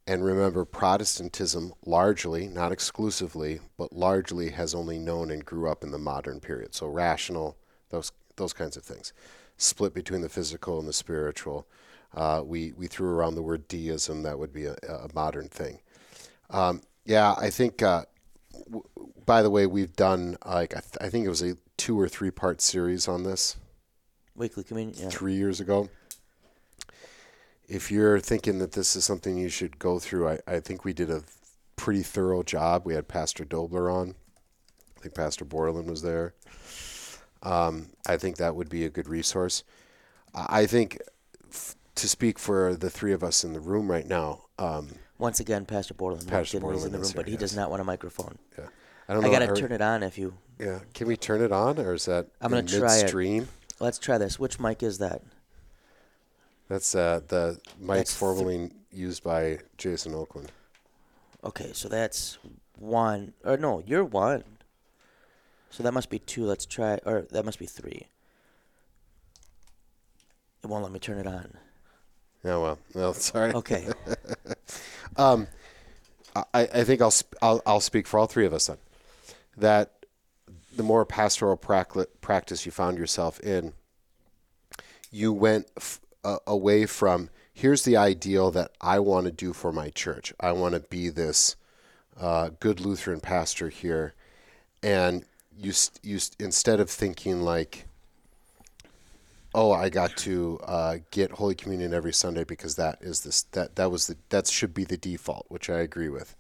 [0.09, 5.91] and remember, Protestantism largely, not exclusively, but largely has only known and grew up in
[5.91, 6.75] the modern period.
[6.75, 7.59] So rational,
[7.91, 9.13] those those kinds of things,
[9.59, 11.67] split between the physical and the spiritual.
[12.15, 14.23] Uh, we we threw around the word deism.
[14.23, 15.81] That would be a, a modern thing.
[16.49, 17.83] Um, yeah, I think.
[17.83, 18.05] Uh,
[18.65, 18.85] w-
[19.27, 22.09] by the way, we've done like I, th- I think it was a two or
[22.09, 23.57] three part series on this
[24.39, 24.97] Weekly communion.
[24.99, 25.09] Yeah.
[25.11, 25.89] three years ago.
[27.69, 30.93] If you're thinking that this is something you should go through, I, I think we
[30.95, 31.23] did a
[31.77, 32.87] pretty thorough job.
[32.87, 34.15] We had Pastor Dobler on.
[34.97, 36.35] I think Pastor Borland was there.
[37.43, 39.65] Um, I think that would be a good resource.
[40.35, 40.99] I think
[41.53, 45.39] f- to speak for the three of us in the room right now, um, Once
[45.41, 46.27] again, Pastor Borland.
[46.27, 48.39] Pastor Borland in the room, but he does not want a microphone.
[48.59, 48.67] yeah,
[49.09, 50.35] I don't Know, I gotta are- turn it on if you.
[50.59, 53.09] Yeah, can we turn it on, or is that I'm gonna try it.
[53.81, 54.39] Let's try this.
[54.39, 55.23] Which mic is that?
[56.69, 60.53] That's uh, the mic That's th- formerly used by Jason Oakland.
[61.45, 62.39] Okay, so that's
[62.77, 63.33] one.
[63.45, 64.45] Or no, you're one.
[65.71, 66.45] So that must be two.
[66.45, 66.99] Let's try.
[67.05, 68.07] Or that must be three.
[70.63, 71.55] It won't let me turn it on.
[72.45, 73.53] Yeah, well, well, sorry.
[73.55, 73.87] Okay.
[75.17, 75.47] um,
[76.35, 78.79] I, I think I'll, sp- I'll I'll speak for all three of us then.
[79.57, 79.93] That
[80.79, 83.75] the more pastoral practice you found yourself in,
[85.11, 86.01] you went f-
[86.47, 90.33] away from here's the ideal that I want to do for my church.
[90.39, 91.57] I want to be this
[92.19, 94.15] uh, good Lutheran pastor here,
[94.81, 95.25] and
[95.57, 97.87] you st- you st- instead of thinking like,
[99.53, 103.75] oh, I got to uh, get Holy Communion every Sunday because that is this that
[103.75, 106.37] that was the that should be the default, which I agree with.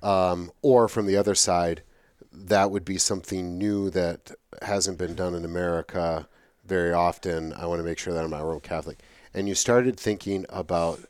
[0.00, 1.82] Um, or from the other side,
[2.32, 6.28] that would be something new that hasn't been done in America
[6.64, 7.52] very often.
[7.52, 8.98] I want to make sure that I'm not Roman Catholic.
[9.34, 11.00] And you started thinking about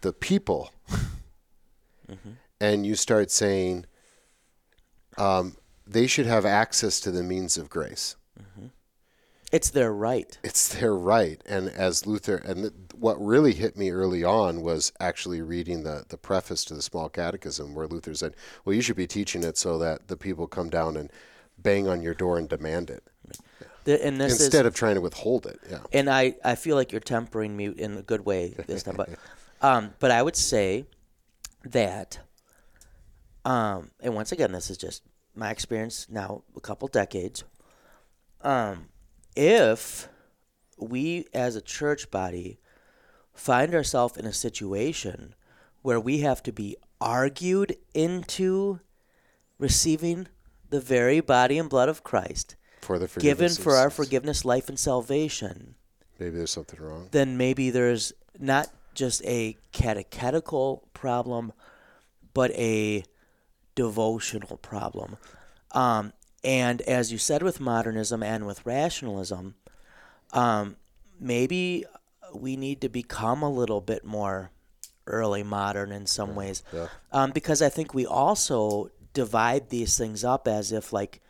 [0.00, 0.72] the people,
[2.60, 3.84] and you start saying
[5.18, 8.16] um, they should have access to the means of grace
[9.52, 10.38] it's their right.
[10.42, 11.42] it's their right.
[11.46, 16.04] And as Luther, and th- what really hit me early on was actually reading the,
[16.08, 18.34] the preface to the Small Catechism, where Luther said,
[18.64, 21.10] "Well, you should be teaching it so that the people come down and
[21.58, 23.04] bang on your door and demand it
[23.84, 26.76] The, and this instead is, of trying to withhold it." Yeah, and I, I feel
[26.76, 29.10] like you're tempering me in a good way this time, but,
[29.62, 30.84] um, but I would say
[31.64, 32.20] that,
[33.44, 35.02] um, and once again, this is just
[35.34, 37.42] my experience now, a couple decades.
[38.42, 38.89] um,
[39.36, 40.08] if
[40.78, 42.58] we as a church body
[43.32, 45.34] find ourselves in a situation
[45.82, 48.80] where we have to be argued into
[49.58, 50.26] receiving
[50.68, 54.78] the very body and blood of Christ, For the given for our forgiveness, life, and
[54.78, 55.74] salvation,
[56.18, 57.08] Maybe there's something wrong.
[57.12, 61.52] then maybe there's not just a catechetical problem,
[62.34, 63.04] but a
[63.74, 65.16] devotional problem.
[65.72, 66.12] Um,
[66.42, 69.54] and as you said with modernism and with rationalism,
[70.32, 70.76] um,
[71.18, 71.84] maybe
[72.32, 74.50] we need to become a little bit more
[75.06, 76.62] early modern in some ways.
[76.72, 76.86] yeah.
[77.12, 81.20] Um, because I think we also divide these things up as if, like,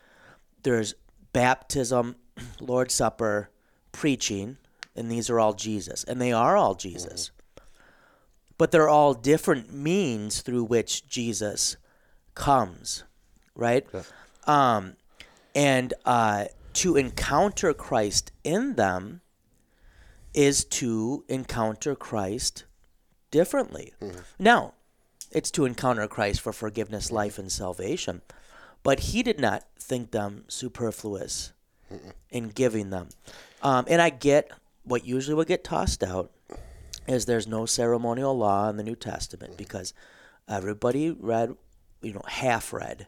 [0.62, 0.94] there's
[1.32, 2.16] baptism,
[2.60, 3.48] Lord's Supper,
[3.92, 4.58] preaching,
[4.94, 6.04] and these are all Jesus.
[6.04, 7.30] And they are all Jesus.
[8.58, 11.76] But they're all different means through which Jesus
[12.34, 13.04] comes,
[13.54, 13.86] right?
[14.46, 14.96] Um,
[15.54, 19.20] and uh, to encounter Christ in them
[20.34, 22.64] is to encounter Christ
[23.30, 23.94] differently.
[24.38, 24.74] Now,
[25.30, 28.22] it's to encounter Christ for forgiveness, life, and salvation.
[28.82, 31.52] But he did not think them superfluous
[32.30, 33.08] in giving them.
[33.62, 34.50] Um, and I get
[34.84, 36.30] what usually will get tossed out
[37.06, 39.92] is there's no ceremonial law in the New Testament because
[40.48, 41.54] everybody read,
[42.02, 43.06] you know, half read.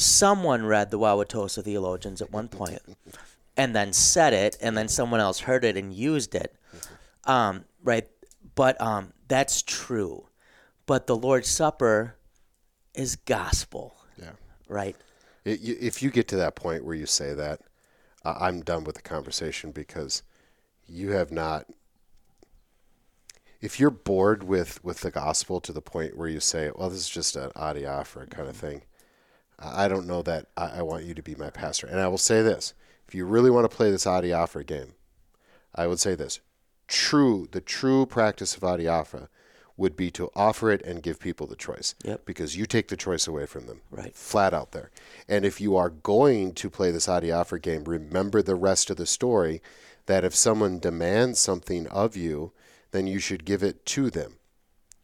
[0.00, 2.78] Someone read the Wauwatosa theologians at one point
[3.56, 6.54] and then said it, and then someone else heard it and used it.
[7.24, 8.08] Um, right?
[8.54, 10.26] But um, that's true.
[10.86, 12.14] But the Lord's Supper
[12.94, 14.30] is gospel, Yeah.
[14.68, 14.94] right?
[15.44, 17.62] It, you, if you get to that point where you say that,
[18.24, 20.22] uh, I'm done with the conversation because
[20.86, 21.66] you have not.
[23.60, 27.00] If you're bored with, with the gospel to the point where you say, well, this
[27.00, 28.82] is just an adiaphora kind of thing,
[29.58, 31.86] I don't know that I, I want you to be my pastor.
[31.86, 32.74] And I will say this
[33.06, 34.94] if you really want to play this adiaphora game,
[35.74, 36.40] I would say this
[36.86, 39.28] true, the true practice of adiaphora
[39.76, 41.94] would be to offer it and give people the choice.
[42.04, 42.26] Yep.
[42.26, 43.80] Because you take the choice away from them.
[43.90, 44.14] Right.
[44.14, 44.90] Flat out there.
[45.28, 49.06] And if you are going to play this adiaphora game, remember the rest of the
[49.06, 49.62] story
[50.06, 52.52] that if someone demands something of you,
[52.90, 54.37] then you should give it to them.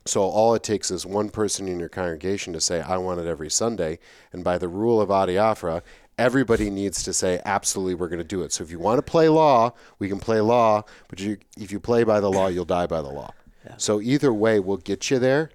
[0.06, 3.26] So all it takes is one person in your congregation to say, I want it
[3.26, 3.98] every Sunday.
[4.32, 5.82] And by the rule of adiaphora,
[6.18, 8.52] everybody needs to say, absolutely, we're going to do it.
[8.52, 10.82] So if you want to play law, we can play law.
[11.08, 13.32] But you, if you play by the law, you'll die by the law.
[13.78, 15.50] So either way, we'll get you there.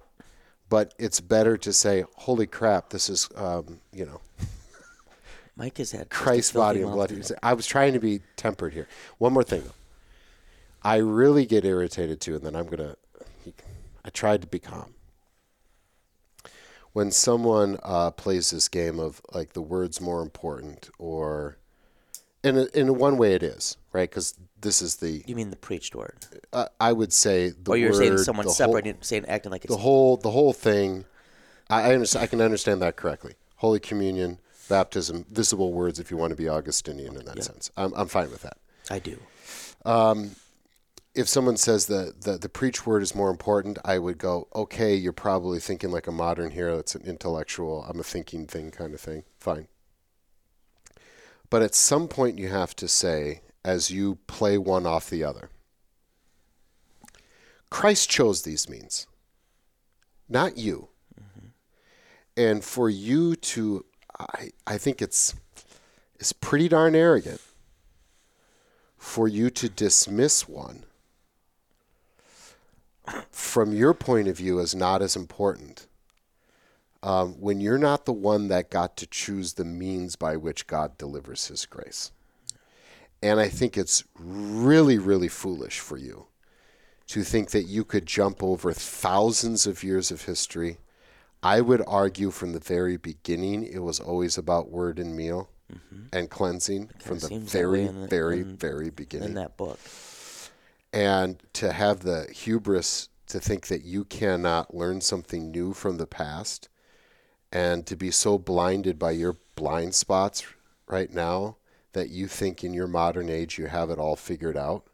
[0.68, 4.20] But it's better to say, holy crap, this is, um, you know,
[5.56, 7.12] Mike has had Christ's body and blood.
[7.42, 8.88] I was trying to be tempered here.
[9.18, 9.74] One more thing, though.
[10.82, 12.96] I really get irritated too, and then I'm gonna.
[14.04, 14.94] I tried to be calm.
[16.92, 21.56] When someone uh, plays this game of like the word's more important, or
[22.42, 25.56] in a, in one way it is right because this is the You mean the
[25.56, 26.26] preached word?
[26.52, 29.52] uh, I would say the or you're word, saying someone the whole- separating, saying acting
[29.52, 31.04] like it's the whole the whole thing
[31.68, 33.34] I, I understand I can understand that correctly.
[33.56, 37.70] Holy Communion, baptism, visible words if you want to be Augustinian in that sense.
[37.76, 38.56] I'm I'm fine with that.
[38.90, 39.16] I do.
[41.20, 44.94] If someone says that the the preach word is more important, I would go, okay,
[44.94, 46.78] you're probably thinking like a modern hero.
[46.78, 49.24] It's an intellectual, I'm a thinking thing kind of thing.
[49.38, 49.68] Fine.
[51.50, 55.50] But at some point, you have to say, as you play one off the other,
[57.68, 59.06] Christ chose these means,
[60.26, 60.88] not you.
[61.20, 61.48] Mm-hmm.
[62.38, 63.84] And for you to,
[64.18, 65.34] I, I think it's,
[66.18, 67.42] it's pretty darn arrogant
[68.96, 70.84] for you to dismiss one
[73.30, 75.86] from your point of view is not as important
[77.02, 80.98] um, when you're not the one that got to choose the means by which God
[80.98, 82.10] delivers His grace.
[83.22, 86.26] And I think it's really, really foolish for you
[87.08, 90.78] to think that you could jump over thousands of years of history.
[91.42, 95.48] I would argue from the very beginning, it was always about word and meal
[96.12, 99.56] and cleansing from the seems that way very, the- very, in- very beginning In that
[99.56, 99.78] book.
[100.92, 106.06] And to have the hubris to think that you cannot learn something new from the
[106.06, 106.68] past
[107.52, 110.46] and to be so blinded by your blind spots
[110.88, 111.56] right now
[111.92, 114.84] that you think in your modern age you have it all figured out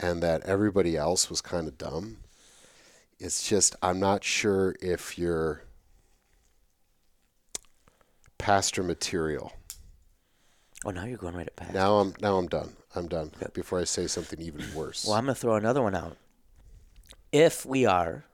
[0.00, 2.16] and that everybody else was kind of dumb
[3.20, 5.62] it's just i'm not sure if you're
[8.38, 9.52] pastor material
[10.86, 11.72] Oh, now you're going right at past.
[11.72, 15.24] now i'm now i'm done i'm done before i say something even worse Well, I'm
[15.24, 16.16] going to throw another one out.
[17.32, 18.24] If we are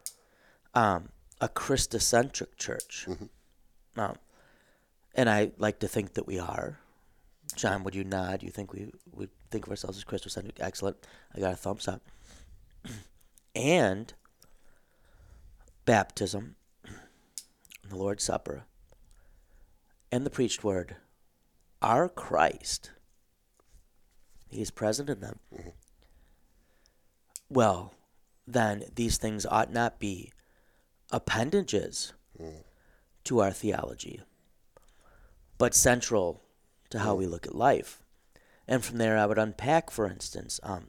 [0.75, 1.09] um,
[1.41, 4.01] a Christocentric church, Mm-hmm.
[4.01, 4.17] um,
[5.15, 6.79] and I like to think that we are,
[7.57, 8.43] John, would you nod?
[8.43, 10.61] You think we would think of ourselves as Christocentric?
[10.61, 10.97] Excellent.
[11.35, 12.03] I got a thumbs up.
[13.57, 14.13] and
[15.85, 16.55] baptism,
[17.89, 18.65] the Lord's Supper,
[20.13, 20.97] and the preached word
[21.83, 22.91] are Christ.
[24.51, 25.39] He is present in them.
[27.49, 27.95] Well,
[28.47, 30.33] then these things ought not be
[31.11, 32.13] appendages
[33.25, 34.21] to our theology,
[35.59, 36.43] but central
[36.91, 38.03] to how we look at life.
[38.67, 40.89] And from there, I would unpack, for instance, um,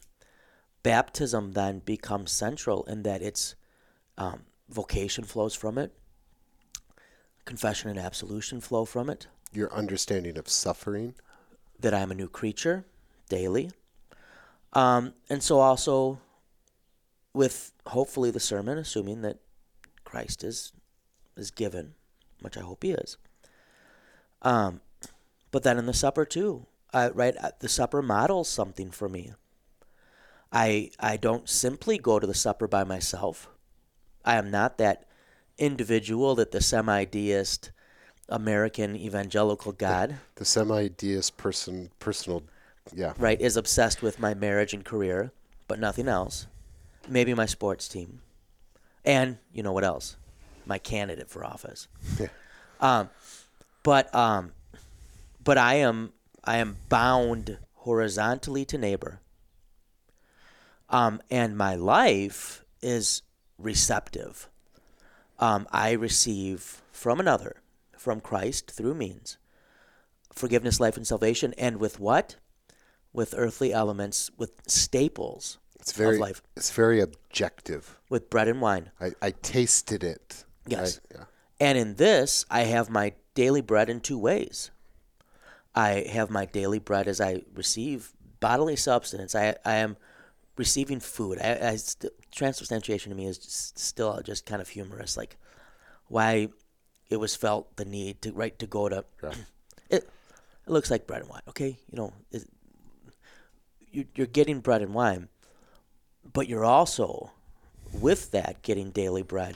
[0.83, 3.55] baptism then becomes central in that its
[4.17, 5.91] um, vocation flows from it,
[7.45, 11.15] confession and absolution flow from it, Your understanding of suffering.
[11.79, 12.85] that I am a new creature
[13.31, 13.71] daily.
[14.73, 16.19] Um, and so also
[17.33, 19.37] with hopefully the sermon, assuming that
[20.03, 20.73] Christ is
[21.37, 21.93] is given,
[22.41, 23.17] which I hope he is.
[24.41, 24.81] Um,
[25.51, 27.35] but then in the supper too, I, right?
[27.37, 29.31] uh, The supper models something for me.
[30.51, 33.47] I I don't simply go to the supper by myself.
[34.25, 35.05] I am not that
[35.57, 37.71] individual that the semi-deist
[38.27, 42.43] American evangelical God The semi-deist person, personal,
[42.93, 43.13] yeah.
[43.17, 45.31] right, is obsessed with my marriage and career,
[45.67, 46.47] but nothing else.
[47.07, 48.21] Maybe my sports team.
[49.03, 50.15] And you know what else?
[50.65, 51.87] My candidate for office.
[52.19, 52.27] Yeah.
[52.79, 53.09] Um,
[53.83, 54.51] but um,
[55.43, 56.13] but I am
[56.43, 59.19] I am bound horizontally to neighbor.
[60.89, 63.21] Um, and my life is
[63.57, 64.49] receptive.
[65.39, 67.61] Um, I receive from another,
[67.97, 69.37] from Christ through means,
[70.33, 72.35] forgiveness, life, and salvation, and with what?
[73.13, 77.97] With earthly elements, with staples It's very, of life, it's very objective.
[78.09, 78.91] with bread and wine.
[79.01, 80.45] I, I tasted it.
[80.65, 80.99] Yes.
[81.11, 81.23] I- yeah.
[81.59, 84.71] And in this, I have my daily bread in two ways.
[85.75, 89.35] I have my daily bread as I receive bodily substance.
[89.35, 89.95] I, I am
[90.57, 91.37] receiving food.
[91.39, 95.15] I, I st- transubstantiation to me is just, still just kind of humorous.
[95.17, 95.37] Like
[96.07, 96.47] why
[97.09, 99.05] it was felt the need to right to go to.
[99.23, 99.33] Yeah.
[99.89, 100.03] It,
[100.65, 101.41] it looks like bread and wine.
[101.49, 102.45] Okay, you know, it,
[103.91, 105.27] you, you're getting bread and wine,
[106.33, 107.31] but you're also
[107.93, 109.55] with that getting daily bread.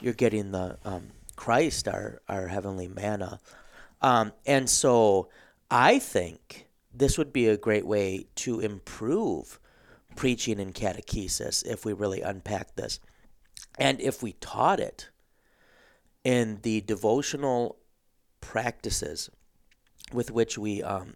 [0.00, 3.40] You're getting the um, Christ, our our heavenly manna,
[4.00, 5.28] um, and so
[5.70, 9.58] I think this would be a great way to improve
[10.16, 13.00] preaching and catechesis if we really unpack this,
[13.78, 15.10] and if we taught it
[16.24, 17.76] in the devotional
[18.40, 19.30] practices
[20.12, 21.14] with which we um,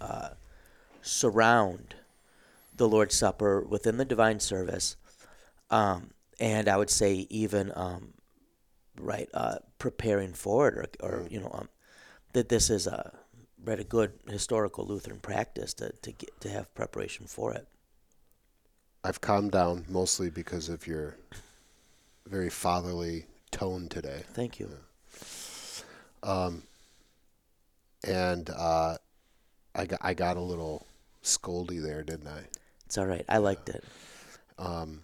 [0.00, 0.30] uh,
[1.02, 1.94] surround
[2.78, 4.96] the Lord's Supper within the divine service,
[5.70, 6.10] um,
[6.40, 8.14] and I would say even um,
[8.98, 11.68] right uh, preparing for it, or, or you know um,
[12.32, 13.12] that this is a
[13.64, 17.66] right a good historical Lutheran practice to to get to have preparation for it.
[19.04, 21.16] I've calmed down mostly because of your
[22.26, 24.22] very fatherly tone today.
[24.34, 24.70] Thank you.
[28.04, 28.96] And uh,
[29.74, 30.86] I, got, I got a little
[31.22, 32.44] scoldy there, didn't I?
[32.88, 33.24] It's all right.
[33.28, 33.84] I liked it.
[34.58, 35.02] Um,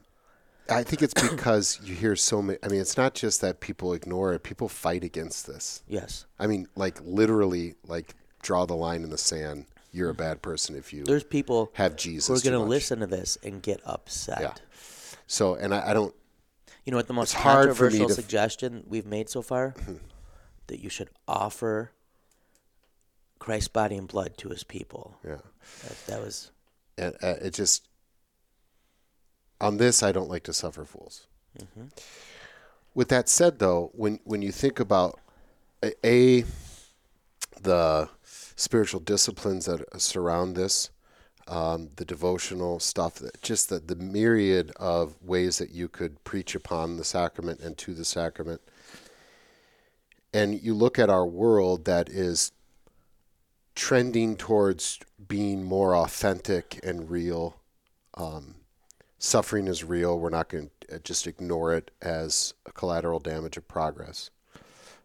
[0.71, 2.59] I think it's because you hear so many.
[2.63, 5.83] I mean, it's not just that people ignore it, people fight against this.
[5.87, 6.25] Yes.
[6.39, 9.67] I mean, like literally, like draw the line in the sand.
[9.93, 12.31] You're a bad person if you There's people have Jesus.
[12.31, 14.41] We're going to listen to this and get upset.
[14.41, 14.55] Yeah.
[15.27, 16.15] So, and I, I don't.
[16.87, 19.75] You know what the most It's hard for me controversial suggestion we've made so far?
[19.85, 19.97] Mm-hmm.
[20.69, 21.91] that you should offer
[23.39, 25.19] Christ's body and blood to his people.
[25.23, 25.37] Yeah.
[25.83, 26.51] That, that was
[26.97, 27.89] And, uh, it just.
[29.61, 31.27] On this, I don't like to suffer fools.
[32.95, 35.21] With that said, though, when when you think about
[35.83, 36.45] a, a
[37.63, 38.09] the
[38.57, 40.91] spiritual disciplines that surround this,
[41.49, 46.55] um, the devotional stuff, that just the, the myriad of ways that you could preach
[46.55, 48.61] upon the sacrament and to the sacrament.
[50.33, 52.53] And you look at our world that is
[53.75, 57.57] trending towards being more authentic and real.
[58.15, 58.57] Um,
[59.19, 60.19] suffering is real.
[60.19, 64.31] We're not going to just ignore it as a collateral damage of progress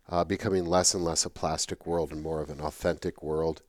[0.10, 3.62] uh, becoming less and less a plastic world and more of an authentic world,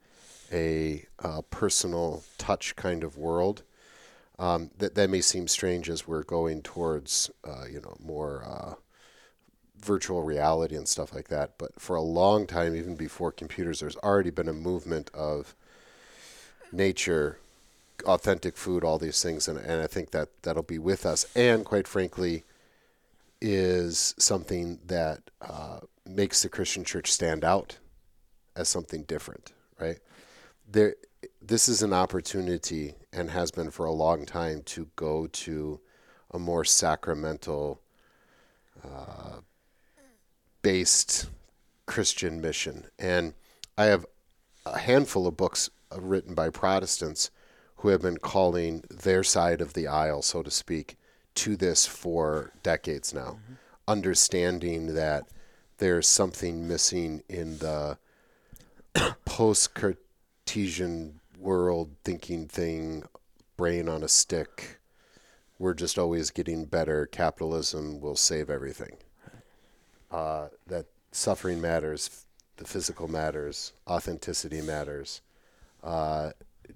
[0.52, 3.62] a uh, personal touch kind of world.
[4.38, 8.74] Um, that that may seem strange as we're going towards uh, you know more uh,
[9.82, 11.52] virtual reality and stuff like that.
[11.58, 15.54] But for a long time, even before computers, there's already been a movement of
[16.72, 17.38] nature,
[18.04, 21.26] authentic food, all these things, and, and I think that that'll be with us.
[21.34, 22.44] And quite frankly,
[23.40, 27.78] is something that uh, makes the Christian church stand out
[28.54, 29.98] as something different, right?
[30.70, 30.94] there
[31.42, 35.80] this is an opportunity and has been for a long time to go to
[36.30, 37.80] a more sacramental
[38.84, 39.40] uh,
[40.62, 41.28] based
[41.86, 42.86] Christian mission.
[42.98, 43.34] And
[43.76, 44.06] I have
[44.66, 47.30] a handful of books uh, written by Protestants
[47.76, 50.96] who have been calling their side of the aisle, so to speak,
[51.34, 53.54] to this for decades now, mm-hmm.
[53.88, 55.26] understanding that
[55.78, 57.96] there's something missing in the
[59.24, 63.04] post Cartesian world thinking thing,
[63.56, 64.78] brain on a stick.
[65.58, 67.06] We're just always getting better.
[67.06, 68.96] Capitalism will save everything.
[70.10, 72.24] Uh, that suffering matters,
[72.56, 75.20] the physical matters, authenticity matters.
[75.82, 76.30] Uh,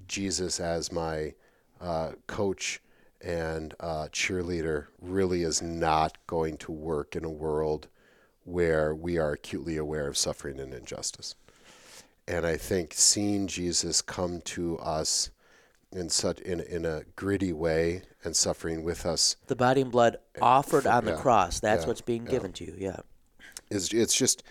[0.06, 1.34] Jesus as my
[1.80, 2.80] uh, coach
[3.20, 7.88] and uh, cheerleader really is not going to work in a world
[8.44, 11.34] where we are acutely aware of suffering and injustice.
[12.28, 15.30] And I think seeing Jesus come to us
[15.92, 20.16] in such in in a gritty way and suffering with us, the body and blood
[20.40, 21.60] offered on the yeah, cross.
[21.60, 22.30] That's yeah, what's being yeah.
[22.30, 22.74] given to you.
[22.78, 23.00] Yeah,
[23.70, 24.42] is it's just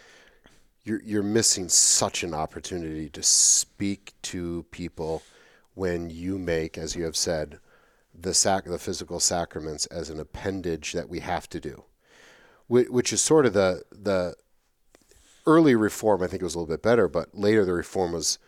[0.83, 5.23] you're you're missing such an opportunity to speak to people
[5.75, 7.59] when you make, as you have said,
[8.13, 11.83] the sac the physical sacraments as an appendage that we have to do,
[12.67, 14.35] which is sort of the the
[15.45, 18.39] early reform, I think it was a little bit better, but later the reform was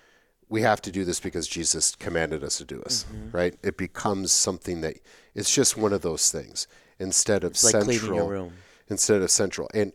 [0.48, 3.36] we have to do this because Jesus commanded us to do this, mm-hmm.
[3.36, 3.56] right?
[3.64, 4.98] It becomes something that
[5.34, 6.68] it's just one of those things
[7.00, 8.52] instead of it's central.
[8.88, 9.92] instead of central, and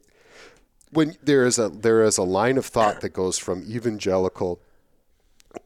[0.90, 4.60] when there is a there is a line of thought that goes from evangelical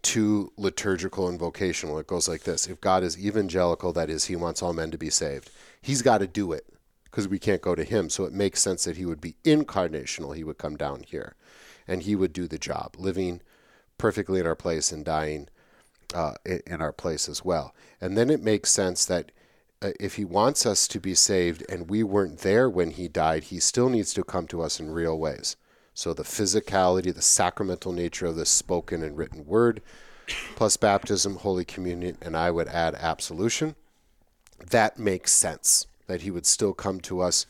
[0.03, 1.99] to liturgical and vocational.
[1.99, 4.99] It goes like this: If God is evangelical, that is, He wants all men to
[4.99, 5.51] be saved.
[5.81, 6.67] He's got to do it
[7.15, 8.11] because we can't go to him.
[8.11, 10.35] So it makes sense that he would be incarnational.
[10.35, 11.37] He would come down here
[11.87, 13.41] and he would do the job, living
[13.99, 15.49] perfectly in our place and dying
[16.13, 17.73] uh, in our place as well.
[18.01, 19.31] And then it makes sense that
[20.01, 23.61] if he wants us to be saved and we weren't there when he died, he
[23.61, 25.57] still needs to come to us in real ways.
[25.95, 29.81] So the physicality, the sacramental nature of the spoken and written word,
[30.57, 33.77] plus baptism, Holy Communion, and I would add absolution,
[34.71, 37.47] that makes sense that he would still come to us.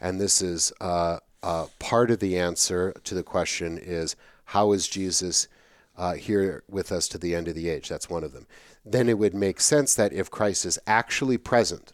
[0.00, 4.16] And this is uh, uh, part of the answer to the question is
[4.46, 5.48] how is Jesus
[5.96, 7.88] uh, here with us to the end of the age?
[7.88, 8.46] That's one of them.
[8.84, 11.92] Then it would make sense that if Christ is actually present,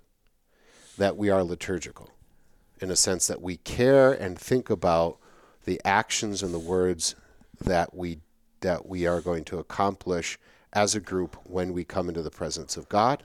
[0.98, 2.10] that we are liturgical,
[2.80, 5.18] in a sense that we care and think about
[5.64, 7.14] the actions and the words
[7.60, 8.18] that we
[8.60, 10.38] that we are going to accomplish
[10.72, 13.24] as a group when we come into the presence of God.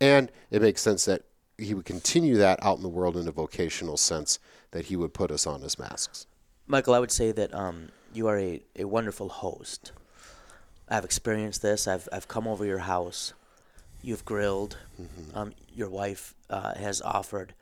[0.00, 1.22] And it makes sense that
[1.56, 4.40] he would continue that out in the world in a vocational sense
[4.72, 6.26] that he would put us on as masks.
[6.66, 9.92] Michael, I would say that um, you are a, a wonderful host.
[10.88, 11.86] I've experienced this.
[11.88, 13.32] I've I've come over your house.
[14.02, 14.78] You've grilled.
[15.00, 15.38] Mm-hmm.
[15.38, 17.54] Um, your wife uh, has offered.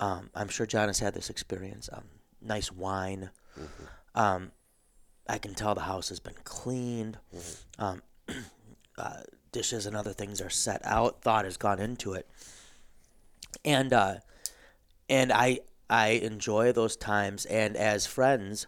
[0.00, 1.88] Um, I'm sure John has had this experience.
[1.92, 2.04] Um,
[2.40, 3.30] nice wine.
[3.58, 4.20] Mm-hmm.
[4.20, 4.52] Um,
[5.28, 7.18] I can tell the house has been cleaned.
[7.34, 7.84] Mm-hmm.
[7.84, 8.02] Um,
[8.98, 9.20] uh,
[9.52, 11.22] dishes and other things are set out.
[11.22, 12.26] Thought has gone into it
[13.64, 14.14] and uh,
[15.08, 17.44] and I I enjoy those times.
[17.46, 18.66] And as friends,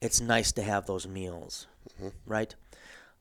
[0.00, 1.66] it's nice to have those meals,
[1.96, 2.08] mm-hmm.
[2.26, 2.54] right?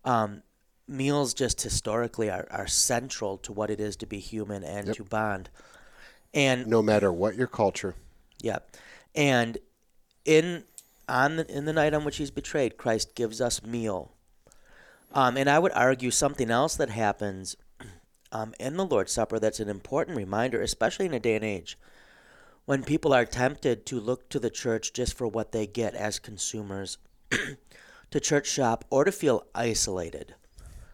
[0.08, 0.44] Um,
[0.88, 4.96] meals just historically are, are central to what it is to be human and yep.
[4.96, 5.50] to bond.
[6.34, 7.96] And no matter what your culture.
[8.42, 8.60] Yeah.
[9.14, 9.58] And
[10.24, 10.64] in
[11.10, 14.14] on the, in the night on which he's betrayed, Christ gives us meal.
[15.14, 17.56] Um, and I would argue something else that happens
[18.32, 21.78] um, in the Lord's Supper that's an important reminder, especially in a day and age
[22.68, 26.20] when people are tempted to look to the church just for what they get as
[26.20, 26.98] consumers,
[28.12, 30.36] to church shop, or to feel isolated.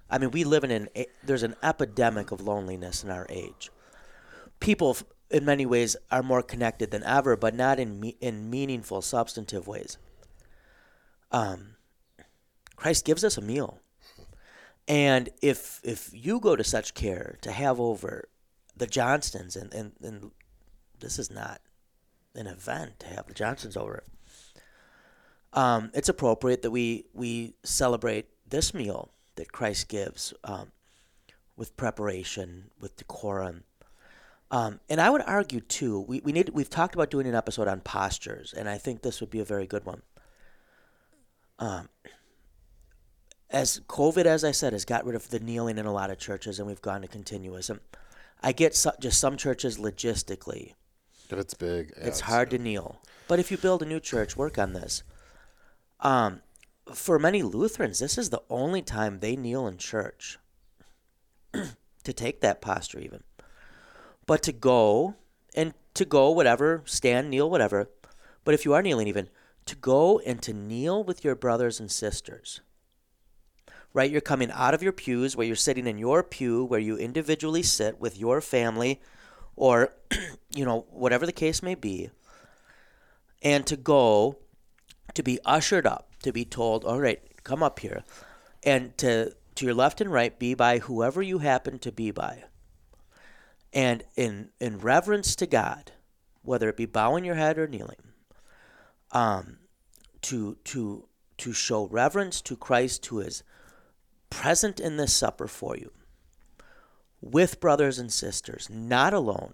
[0.09, 0.89] I mean, we live in an
[1.24, 3.72] there's an epidemic of loneliness in our age.
[4.59, 4.97] People,
[5.30, 9.68] in many ways, are more connected than ever, but not in me, in meaningful, substantive
[9.68, 9.97] ways.
[11.32, 11.76] Um,
[12.76, 13.80] Christ gives us a meal.
[14.88, 18.30] And if if you go to such care to have over
[18.76, 20.32] the Johnstons, and, and, and
[20.99, 21.61] this is not
[22.36, 24.03] an event to have the Johnstons over,
[25.54, 30.72] um, it's appropriate that we we celebrate this meal that Christ gives um,
[31.56, 33.64] with preparation, with decorum.
[34.51, 37.68] Um, and I would argue too, we, we need we've talked about doing an episode
[37.68, 40.01] on postures, and I think this would be a very good one.
[41.58, 41.89] Um,
[43.49, 46.18] as COVID, as I said, has got rid of the kneeling in a lot of
[46.18, 47.80] churches, and we've gone to continuism.
[48.41, 50.74] I get so, just some churches logistically.
[51.30, 52.99] If it's big, yeah, it's, hard to kneel.
[53.28, 55.04] But if you build a new church, work on this.
[56.04, 56.41] Um,
[56.93, 60.38] for many Lutherans, this is the only time they kneel in church
[61.54, 63.24] to take that posture, even.
[64.26, 65.16] But to go
[65.56, 67.89] and to go, whatever, stand, kneel, whatever.
[68.43, 69.30] But if you are kneeling, even
[69.66, 72.60] to go and to kneel with your brothers and sisters.
[73.93, 74.12] Right?
[74.12, 77.64] You're coming out of your pews where you're sitting in your pew where you individually
[77.64, 78.99] sit with your family
[79.56, 79.93] or,
[80.54, 82.10] you know, whatever the case may be.
[83.41, 84.39] And to go
[85.14, 88.04] to be ushered up, to be told, all right, come up here.
[88.64, 92.43] And to, to your left and right, be by whoever you happen to be by.
[93.74, 95.91] And in, in reverence to God,
[96.41, 97.97] whether it be bowing your head or kneeling,
[99.12, 99.58] um,
[100.24, 103.43] to, to, to show reverence to Christ who is
[104.30, 105.91] present in this supper for you,
[107.22, 109.54] with brothers and sisters, not alone,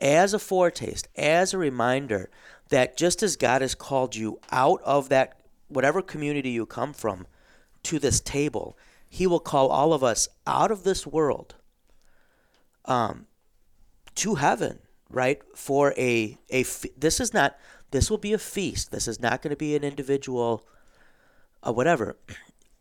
[0.00, 2.30] as a foretaste, as a reminder
[2.68, 7.26] that just as God has called you out of that, whatever community you come from,
[7.84, 8.76] to this table,
[9.08, 11.54] He will call all of us out of this world
[12.84, 13.26] um,
[14.16, 14.78] to heaven,
[15.10, 15.40] right?
[15.54, 16.64] For a, a,
[16.96, 17.56] this is not,
[17.90, 18.90] this will be a feast.
[18.90, 20.66] This is not going to be an individual,
[21.62, 22.16] uh, whatever.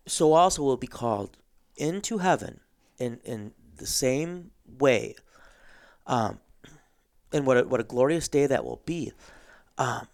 [0.05, 1.37] So also will be called
[1.77, 2.59] into heaven
[2.97, 5.15] in, in the same way.
[6.05, 6.39] Um,
[7.31, 9.13] and what a, what a glorious day that will be.
[9.77, 10.07] Um,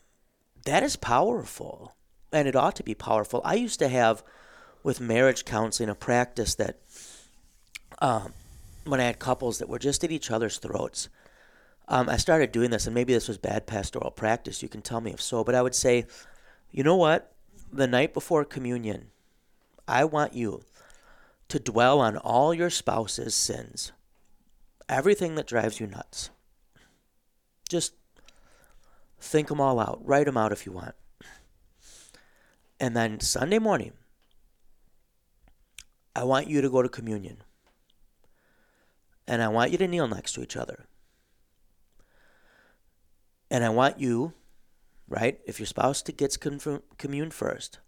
[0.66, 1.96] that is powerful,
[2.32, 3.42] and it ought to be powerful.
[3.44, 4.24] I used to have,
[4.84, 6.80] with marriage counseling, a practice that
[8.00, 8.34] um,
[8.86, 11.10] when I had couples that were just at each other's throats,
[11.88, 14.62] um, I started doing this, and maybe this was bad pastoral practice.
[14.62, 16.06] You can tell me if so, but I would say,
[16.72, 17.34] you know what?
[17.74, 19.08] The night before communion,
[19.88, 20.64] I want you
[21.50, 23.92] to dwell on all your spouse's sins,
[24.88, 26.30] everything that drives you nuts.
[27.68, 27.94] Just
[29.20, 30.96] think them all out, write them out if you want.
[32.80, 33.94] And then Sunday morning,
[36.16, 37.38] I want you to go to communion.
[39.28, 40.86] And I want you to kneel next to each other.
[43.52, 44.34] And I want you,
[45.08, 47.80] right, if your spouse gets commune first,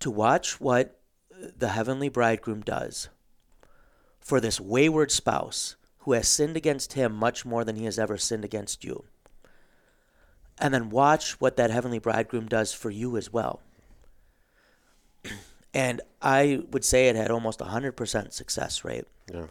[0.00, 1.00] to watch what
[1.30, 3.08] the heavenly bridegroom does
[4.20, 8.16] for this wayward spouse who has sinned against him much more than he has ever
[8.16, 9.04] sinned against you.
[10.58, 13.60] And then watch what that heavenly bridegroom does for you as well.
[15.74, 19.04] And I would say it had almost a 100% success rate.
[19.30, 19.48] Yeah.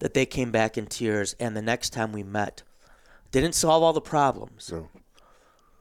[0.00, 2.62] That they came back in tears, and the next time we met,
[3.30, 4.90] didn't solve all the problems, no.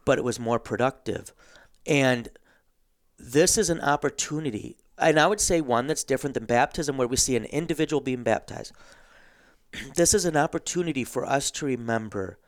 [0.06, 1.34] but it was more productive.
[1.86, 2.30] And
[3.20, 7.18] this is an opportunity, and I would say one that's different than baptism, where we
[7.18, 8.72] see an individual being baptized.
[9.96, 12.40] this is an opportunity for us to remember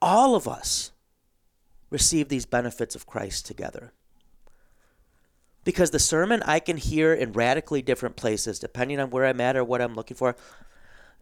[0.00, 0.92] all of us
[1.94, 3.92] receive these benefits of Christ together.
[5.62, 9.56] Because the sermon I can hear in radically different places, depending on where I'm at
[9.56, 10.34] or what I'm looking for.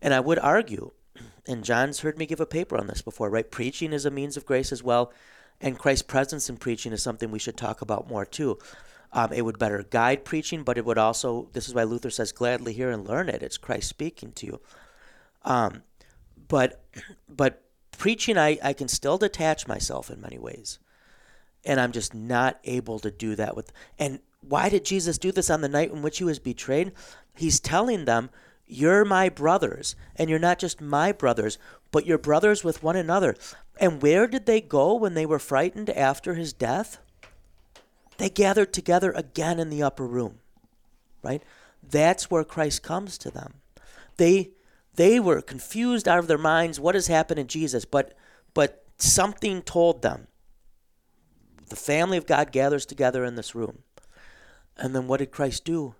[0.00, 0.92] And I would argue,
[1.46, 3.48] and John's heard me give a paper on this before, right?
[3.48, 5.12] Preaching is a means of grace as well.
[5.60, 8.58] And Christ's presence in preaching is something we should talk about more too.
[9.12, 12.32] Um, it would better guide preaching, but it would also, this is why Luther says,
[12.32, 13.42] gladly hear and learn it.
[13.42, 14.60] It's Christ speaking to you.
[15.44, 15.82] Um,
[16.48, 16.82] but
[17.28, 17.61] but
[18.02, 20.80] preaching, I, I can still detach myself in many ways.
[21.64, 23.72] And I'm just not able to do that with.
[23.96, 26.90] And why did Jesus do this on the night in which he was betrayed?
[27.36, 28.30] He's telling them,
[28.66, 29.94] You're my brothers.
[30.16, 31.58] And you're not just my brothers,
[31.92, 33.36] but you're brothers with one another.
[33.76, 36.98] And where did they go when they were frightened after his death?
[38.18, 40.40] They gathered together again in the upper room,
[41.22, 41.44] right?
[41.88, 43.54] That's where Christ comes to them.
[44.16, 44.50] They
[44.94, 48.16] they were confused out of their minds what has happened to Jesus, but
[48.54, 50.26] but something told them.
[51.68, 53.78] The family of God gathers together in this room.
[54.76, 55.94] And then what did Christ do?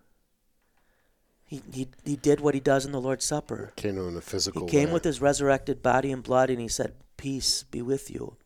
[1.47, 3.73] He, he, he did what he does in the Lord's Supper.
[3.77, 4.95] He Came in a physical He came way.
[4.95, 8.37] with his resurrected body and blood and he said, Peace be with you.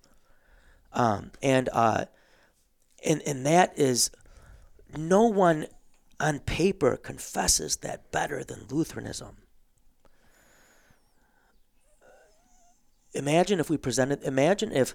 [0.92, 2.04] Um, and, uh,
[3.04, 4.10] and, and that is,
[4.96, 5.66] no one
[6.20, 9.36] on paper confesses that better than Lutheranism.
[13.16, 14.94] Imagine if we presented, imagine if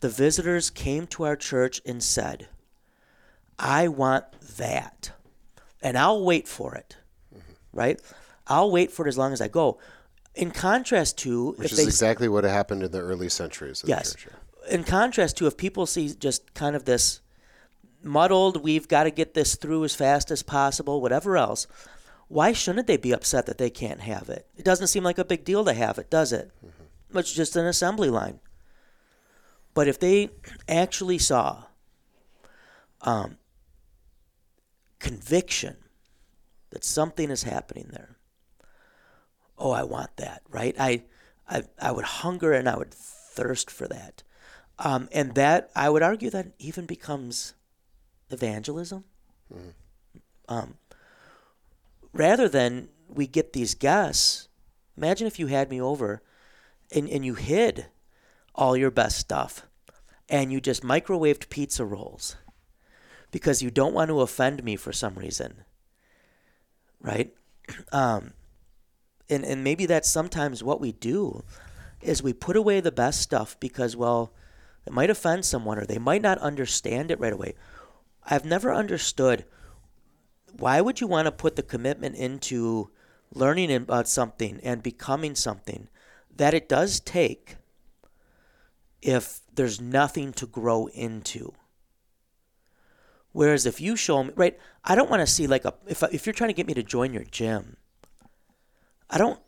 [0.00, 2.48] the visitors came to our church and said,
[3.58, 4.24] I want
[4.56, 5.12] that.
[5.80, 6.96] And I'll wait for it.
[7.34, 7.52] Mm-hmm.
[7.72, 8.00] Right?
[8.46, 9.78] I'll wait for it as long as I go.
[10.34, 14.12] In contrast to Which is they, exactly what happened in the early centuries of yes.
[14.12, 14.32] the church.
[14.70, 17.20] In contrast to if people see just kind of this
[18.02, 21.66] muddled, we've got to get this through as fast as possible, whatever else,
[22.28, 24.46] why shouldn't they be upset that they can't have it?
[24.56, 26.50] It doesn't seem like a big deal to have it, does it?
[26.64, 26.71] Mm-hmm.
[27.20, 28.40] It's just an assembly line.
[29.74, 30.30] But if they
[30.68, 31.64] actually saw
[33.00, 33.36] um,
[34.98, 35.76] conviction
[36.70, 38.16] that something is happening there.
[39.58, 40.74] Oh, I want that, right?
[40.78, 41.02] I,
[41.48, 44.22] I, I would hunger and I would thirst for that.
[44.78, 47.54] Um, and that, I would argue, that even becomes
[48.30, 49.04] evangelism.
[49.52, 49.68] Mm-hmm.
[50.48, 50.74] Um,
[52.12, 54.48] rather than we get these guests,
[54.96, 56.22] imagine if you had me over
[56.94, 57.86] and, and you hid
[58.54, 59.66] all your best stuff
[60.28, 62.36] and you just microwaved pizza rolls
[63.30, 65.64] because you don't want to offend me for some reason.
[67.00, 67.34] Right?
[67.92, 68.32] Um,
[69.30, 71.42] and, and maybe that's sometimes what we do
[72.02, 74.34] is we put away the best stuff because, well,
[74.84, 77.54] it might offend someone or they might not understand it right away.
[78.24, 79.46] I've never understood
[80.58, 82.90] why would you want to put the commitment into
[83.32, 85.88] learning about something and becoming something
[86.36, 87.56] that it does take
[89.00, 91.52] if there's nothing to grow into.
[93.32, 96.26] Whereas if you show me, right, I don't want to see like a, if, if
[96.26, 97.76] you're trying to get me to join your gym,
[99.10, 99.40] I don't,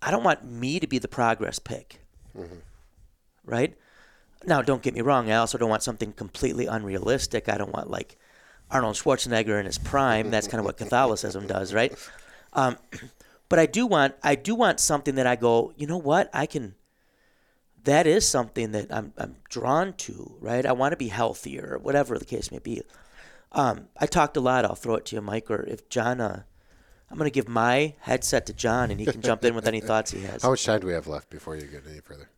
[0.00, 2.00] I don't want me to be the progress pick.
[2.36, 2.56] Mm-hmm.
[3.44, 3.76] Right?
[4.46, 5.30] Now, don't get me wrong.
[5.30, 7.48] I also don't want something completely unrealistic.
[7.48, 8.16] I don't want like
[8.70, 10.30] Arnold Schwarzenegger in his prime.
[10.30, 11.92] That's kind of what Catholicism does, right?
[12.52, 12.76] Um,
[13.50, 16.30] but I do want, I do want something that I go, you know what?
[16.32, 16.76] I can,
[17.84, 20.64] that is something that I'm, I'm drawn to, right?
[20.64, 22.80] I want to be healthier, whatever the case may be.
[23.52, 24.64] Um, I talked a lot.
[24.64, 26.44] I'll throw it to you, Mike, or if John, uh,
[27.10, 29.80] I'm going to give my headset to John, and he can jump in with any
[29.88, 30.42] thoughts he has.
[30.44, 32.30] How much time do we have left before you get any further?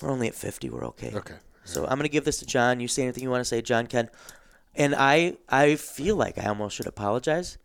[0.00, 0.70] We're only at 50.
[0.70, 1.12] We're okay.
[1.14, 1.34] Okay.
[1.64, 2.80] So I'm going to give this to John.
[2.80, 4.08] You say anything you want to say, John Ken.
[4.74, 7.58] And I, I feel like I almost should apologize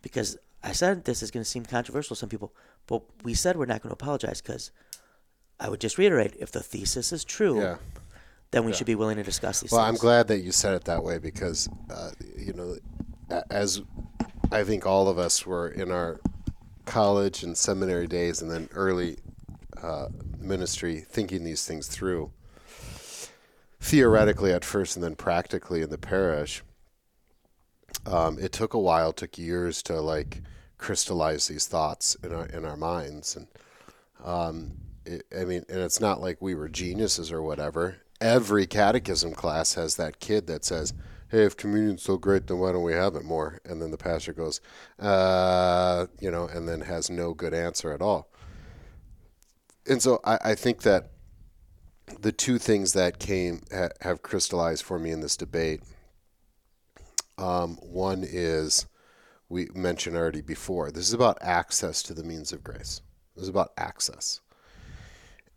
[0.00, 2.52] because I said this is going to seem controversial to some people,
[2.86, 4.70] but we said we're not going to apologize because–
[5.58, 7.76] I would just reiterate if the thesis is true, yeah.
[8.50, 8.78] then we yeah.
[8.78, 9.78] should be willing to discuss these things.
[9.78, 9.98] well, things.
[9.98, 12.76] I'm glad that you said it that way because, uh, you know,
[13.50, 13.82] as
[14.52, 16.20] I think all of us were in our
[16.84, 19.18] college and seminary days and then early
[19.82, 20.08] uh,
[20.38, 22.30] ministry thinking these things through
[23.80, 26.62] theoretically at first and then practically in the parish.
[28.04, 30.42] Um, it took a while, took years to like
[30.78, 33.46] crystallize these thoughts in our in our minds, and
[34.24, 34.72] um,
[35.04, 37.98] it, I mean, and it's not like we were geniuses or whatever.
[38.20, 40.94] Every catechism class has that kid that says,
[41.28, 43.98] "Hey, if communion's so great, then why don't we have it more?" And then the
[43.98, 44.60] pastor goes,
[44.98, 48.28] uh, you know, and then has no good answer at all.
[49.88, 51.10] And so I, I think that
[52.20, 55.82] the two things that came ha, have crystallized for me in this debate.
[57.38, 58.86] Um, one is
[59.48, 60.90] we mentioned already before.
[60.90, 63.00] This is about access to the means of grace.
[63.34, 64.40] This is about access.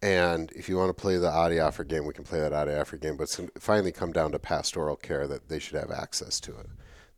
[0.02, 3.18] And if you want to play the Adiaphora game, we can play that Adiaphora game.
[3.18, 6.68] But it's finally come down to pastoral care that they should have access to it.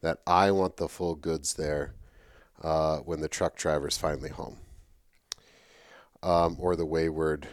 [0.01, 1.93] That I want the full goods there
[2.63, 4.57] uh, when the truck driver's finally home.
[6.23, 7.47] Um, or the wayward,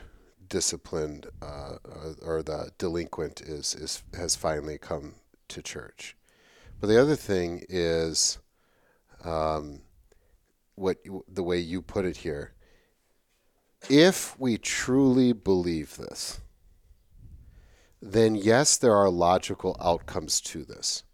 [0.48, 1.76] disciplined, uh,
[2.22, 5.14] or the delinquent is, is has finally come
[5.48, 6.16] to church.
[6.80, 8.38] But the other thing is,
[9.24, 9.80] um,
[10.74, 10.98] what
[11.28, 12.52] the way you put it here
[13.88, 16.40] if we truly believe this,
[18.00, 21.04] then yes, there are logical outcomes to this.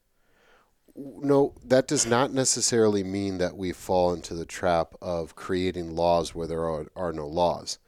[0.96, 6.34] No, that does not necessarily mean that we fall into the trap of creating laws
[6.34, 7.78] where there are, are no laws.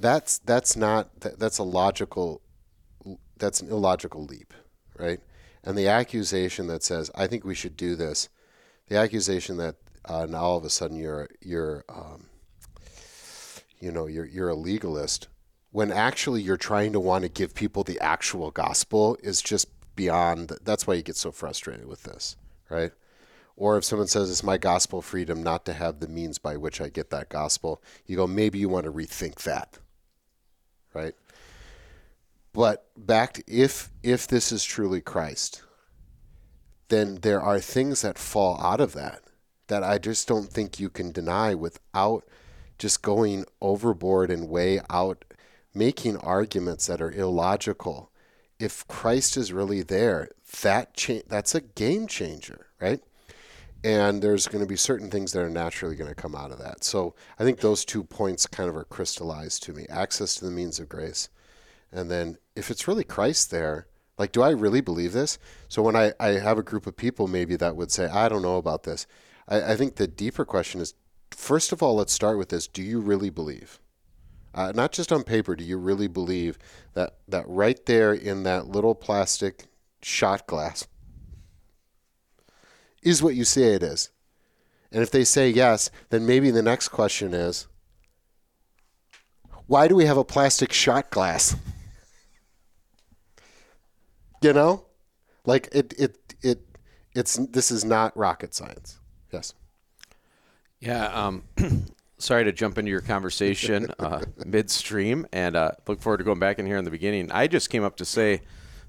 [0.00, 2.42] That's that's not that, that's a logical
[3.36, 4.52] that's an illogical leap,
[4.98, 5.20] right?
[5.62, 8.28] And the accusation that says I think we should do this,
[8.88, 12.26] the accusation that uh, now all of a sudden you're you're um,
[13.80, 15.28] you know you're you're a legalist
[15.70, 20.52] when actually you're trying to want to give people the actual gospel is just beyond
[20.62, 22.36] that's why you get so frustrated with this
[22.70, 22.92] right?
[23.56, 26.80] Or if someone says it's my gospel freedom not to have the means by which
[26.80, 29.78] i get that gospel you go maybe you want to rethink that
[30.92, 31.14] right?
[32.52, 35.62] But back to if if this is truly christ
[36.88, 39.22] then there are things that fall out of that
[39.68, 42.24] that i just don't think you can deny without
[42.78, 45.24] just going overboard and way out,
[45.74, 48.10] making arguments that are illogical.
[48.58, 50.30] If Christ is really there,
[50.62, 53.00] that cha- that's a game changer, right?
[53.82, 56.58] And there's going to be certain things that are naturally going to come out of
[56.58, 56.84] that.
[56.84, 60.50] So I think those two points kind of are crystallized to me access to the
[60.50, 61.28] means of grace.
[61.92, 63.86] And then if it's really Christ there,
[64.18, 65.38] like, do I really believe this?
[65.68, 68.42] So when I, I have a group of people maybe that would say, I don't
[68.42, 69.06] know about this,
[69.48, 70.94] I, I think the deeper question is,
[71.30, 72.66] first of all, let's start with this.
[72.66, 73.80] Do you really believe?
[74.54, 76.58] Uh, not just on paper, do you really believe
[76.92, 79.64] that, that right there in that little plastic
[80.00, 80.86] shot glass
[83.02, 84.10] is what you say it is.
[84.92, 87.66] And if they say yes, then maybe the next question is
[89.66, 91.56] why do we have a plastic shot glass?
[94.44, 94.84] You know?
[95.44, 96.60] Like it it it
[97.14, 98.98] it's this is not rocket science.
[99.32, 99.54] Yes.
[100.80, 101.42] Yeah, um
[102.18, 106.58] sorry to jump into your conversation uh, midstream and uh, look forward to going back
[106.58, 107.30] in here in the beginning.
[107.30, 108.42] I just came up to say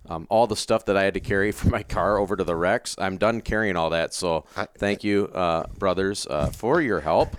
[0.07, 2.55] um, all the stuff that I had to carry from my car over to the
[2.55, 2.95] Rex.
[2.97, 4.13] I'm done carrying all that.
[4.13, 4.45] So
[4.77, 7.35] thank you, uh, brothers, uh, for your help.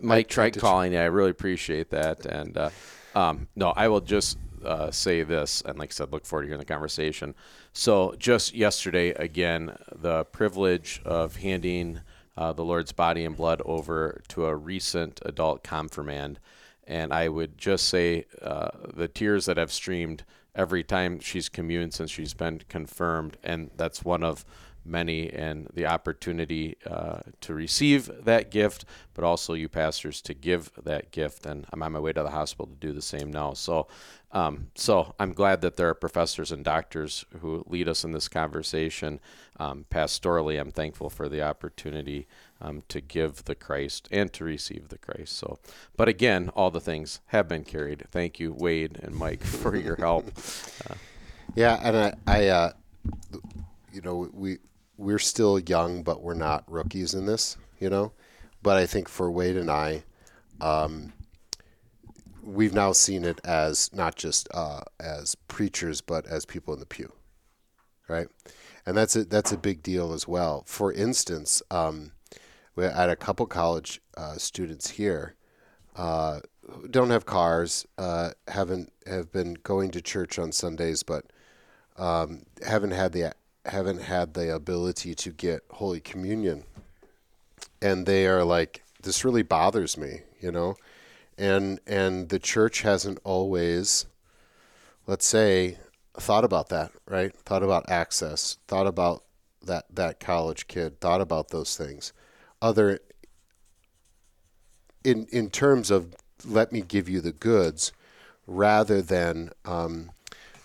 [0.00, 0.92] Mike tried calling.
[0.92, 2.26] Yeah, I really appreciate that.
[2.26, 2.70] And uh,
[3.14, 6.48] um, no, I will just uh, say this, and like I said, look forward to
[6.48, 7.34] hearing the conversation.
[7.72, 12.00] So just yesterday, again, the privilege of handing
[12.36, 16.40] uh, the Lord's body and blood over to a recent adult confirmand.
[16.86, 21.94] And I would just say uh, the tears that have streamed every time she's communed
[21.94, 24.44] since she's been confirmed, and that's one of
[24.84, 28.84] many, and the opportunity uh, to receive that gift,
[29.14, 31.46] but also you pastors to give that gift.
[31.46, 33.54] And I'm on my way to the hospital to do the same now.
[33.54, 33.88] So,
[34.34, 38.26] um, so I'm glad that there are professors and doctors who lead us in this
[38.26, 39.20] conversation.
[39.60, 42.26] Um, pastorally, I'm thankful for the opportunity
[42.60, 45.36] um, to give the Christ and to receive the Christ.
[45.36, 45.60] So,
[45.96, 48.04] but again, all the things have been carried.
[48.10, 50.26] Thank you, Wade and Mike, for your help.
[50.90, 50.94] Uh,
[51.54, 52.72] yeah, and I, I uh,
[53.92, 54.58] you know, we
[54.96, 58.12] we're still young, but we're not rookies in this, you know.
[58.64, 60.02] But I think for Wade and I,
[60.60, 61.12] um,
[62.44, 66.86] we've now seen it as not just uh, as preachers, but as people in the
[66.86, 67.12] pew,
[68.08, 68.28] right?
[68.86, 70.64] And that's a that's a big deal as well.
[70.66, 72.12] For instance, um,
[72.76, 75.34] we had a couple college uh, students here.
[75.96, 76.40] Uh,
[76.90, 81.26] don't have cars, uh, haven't have been going to church on Sundays, but
[81.96, 83.32] um, haven't had the
[83.64, 86.64] haven't had the ability to get Holy Communion,
[87.80, 90.76] and they are like, this really bothers me, you know,
[91.38, 94.06] and and the church hasn't always,
[95.06, 95.78] let's say,
[96.14, 97.34] thought about that, right?
[97.34, 99.24] Thought about access, thought about
[99.62, 102.12] that that college kid, thought about those things,
[102.60, 103.00] other.
[105.02, 106.14] In in terms of
[106.46, 107.92] let me give you the goods,
[108.46, 110.10] rather than um,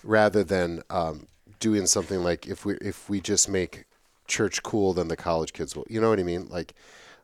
[0.04, 1.28] rather than um,
[1.60, 3.86] doing something like if we if we just make
[4.28, 5.86] church cool, then the college kids will.
[5.90, 6.48] You know what I mean?
[6.50, 6.74] Like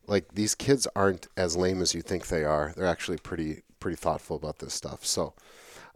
[0.08, 2.74] like these kids aren't as lame as you think they are.
[2.76, 5.06] They're actually pretty pretty thoughtful about this stuff.
[5.06, 5.34] So.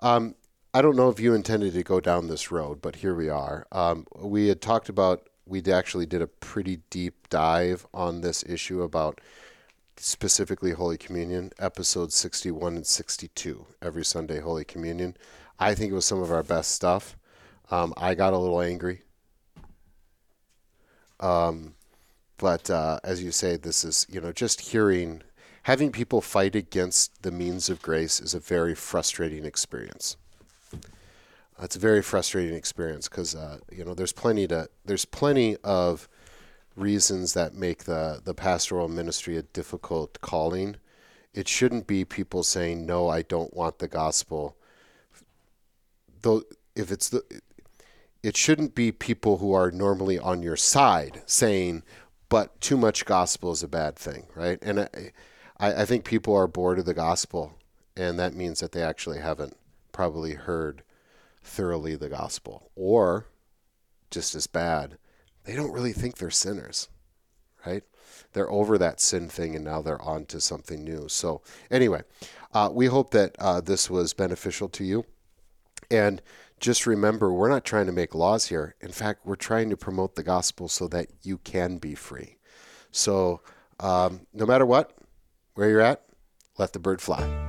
[0.02, 0.36] Um,
[0.72, 3.66] I don't know if you intended to go down this road, but here we are.
[3.72, 8.84] Um, we had talked about, we actually did a pretty deep dive on this issue
[8.84, 9.20] about
[9.98, 15.18] specifically Holy Communion, episodes 61 and 62, every Sunday Holy Communion.
[15.60, 17.18] I think it was some of our best stuff.
[17.72, 19.02] Um, I got a little angry.
[21.20, 21.74] Um,
[22.40, 25.22] but uh, as you say, this is, you know, just hearing,
[25.64, 30.18] having people fight against the means of grace is a very frustrating experience.
[31.62, 36.08] It's a very frustrating experience because, uh, you know, there's plenty to, there's plenty of
[36.78, 40.78] reasons that make the, the pastoral ministry a difficult calling.
[41.34, 44.56] It shouldn't be people saying, no, I don't want the gospel.
[46.22, 46.44] Though,
[46.76, 47.22] if it's the,
[48.24, 51.84] it shouldn't be people who are normally on your side saying,
[52.30, 54.60] but too much gospel is a bad thing, right?
[54.62, 54.82] And
[55.60, 57.56] I, I think people are bored of the gospel,
[57.98, 59.58] and that means that they actually haven't
[59.92, 60.84] probably heard
[61.44, 62.70] thoroughly the gospel.
[62.76, 63.26] Or,
[64.12, 64.98] just as bad,
[65.44, 66.90] they don't really think they're sinners,
[67.66, 67.84] right?
[68.34, 71.08] They're over that sin thing and now they're on to something new.
[71.10, 72.04] So, anyway,
[72.54, 75.06] uh, we hope that uh, this was beneficial to you.
[75.90, 76.22] And
[76.60, 78.76] just remember, we're not trying to make laws here.
[78.82, 82.38] In fact, we're trying to promote the gospel so that you can be free.
[82.92, 83.42] So,
[83.80, 84.94] um, no matter what,
[85.56, 86.04] where you're at,
[86.58, 87.49] let the bird fly.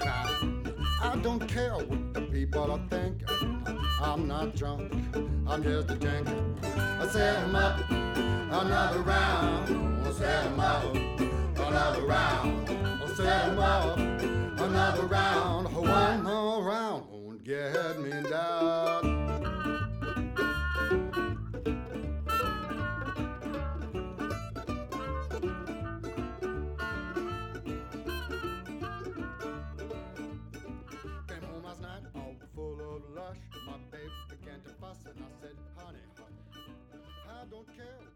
[0.00, 3.64] I don't care what the people are thinking.
[4.00, 4.92] I'm not drunk,
[5.46, 6.42] I'm just a drinker.
[6.62, 10.06] I set him up another round.
[10.06, 12.68] I set him up another round.
[12.68, 15.74] I set him up another round.
[15.74, 19.21] One more round won't get me down.
[37.42, 38.11] I don't care.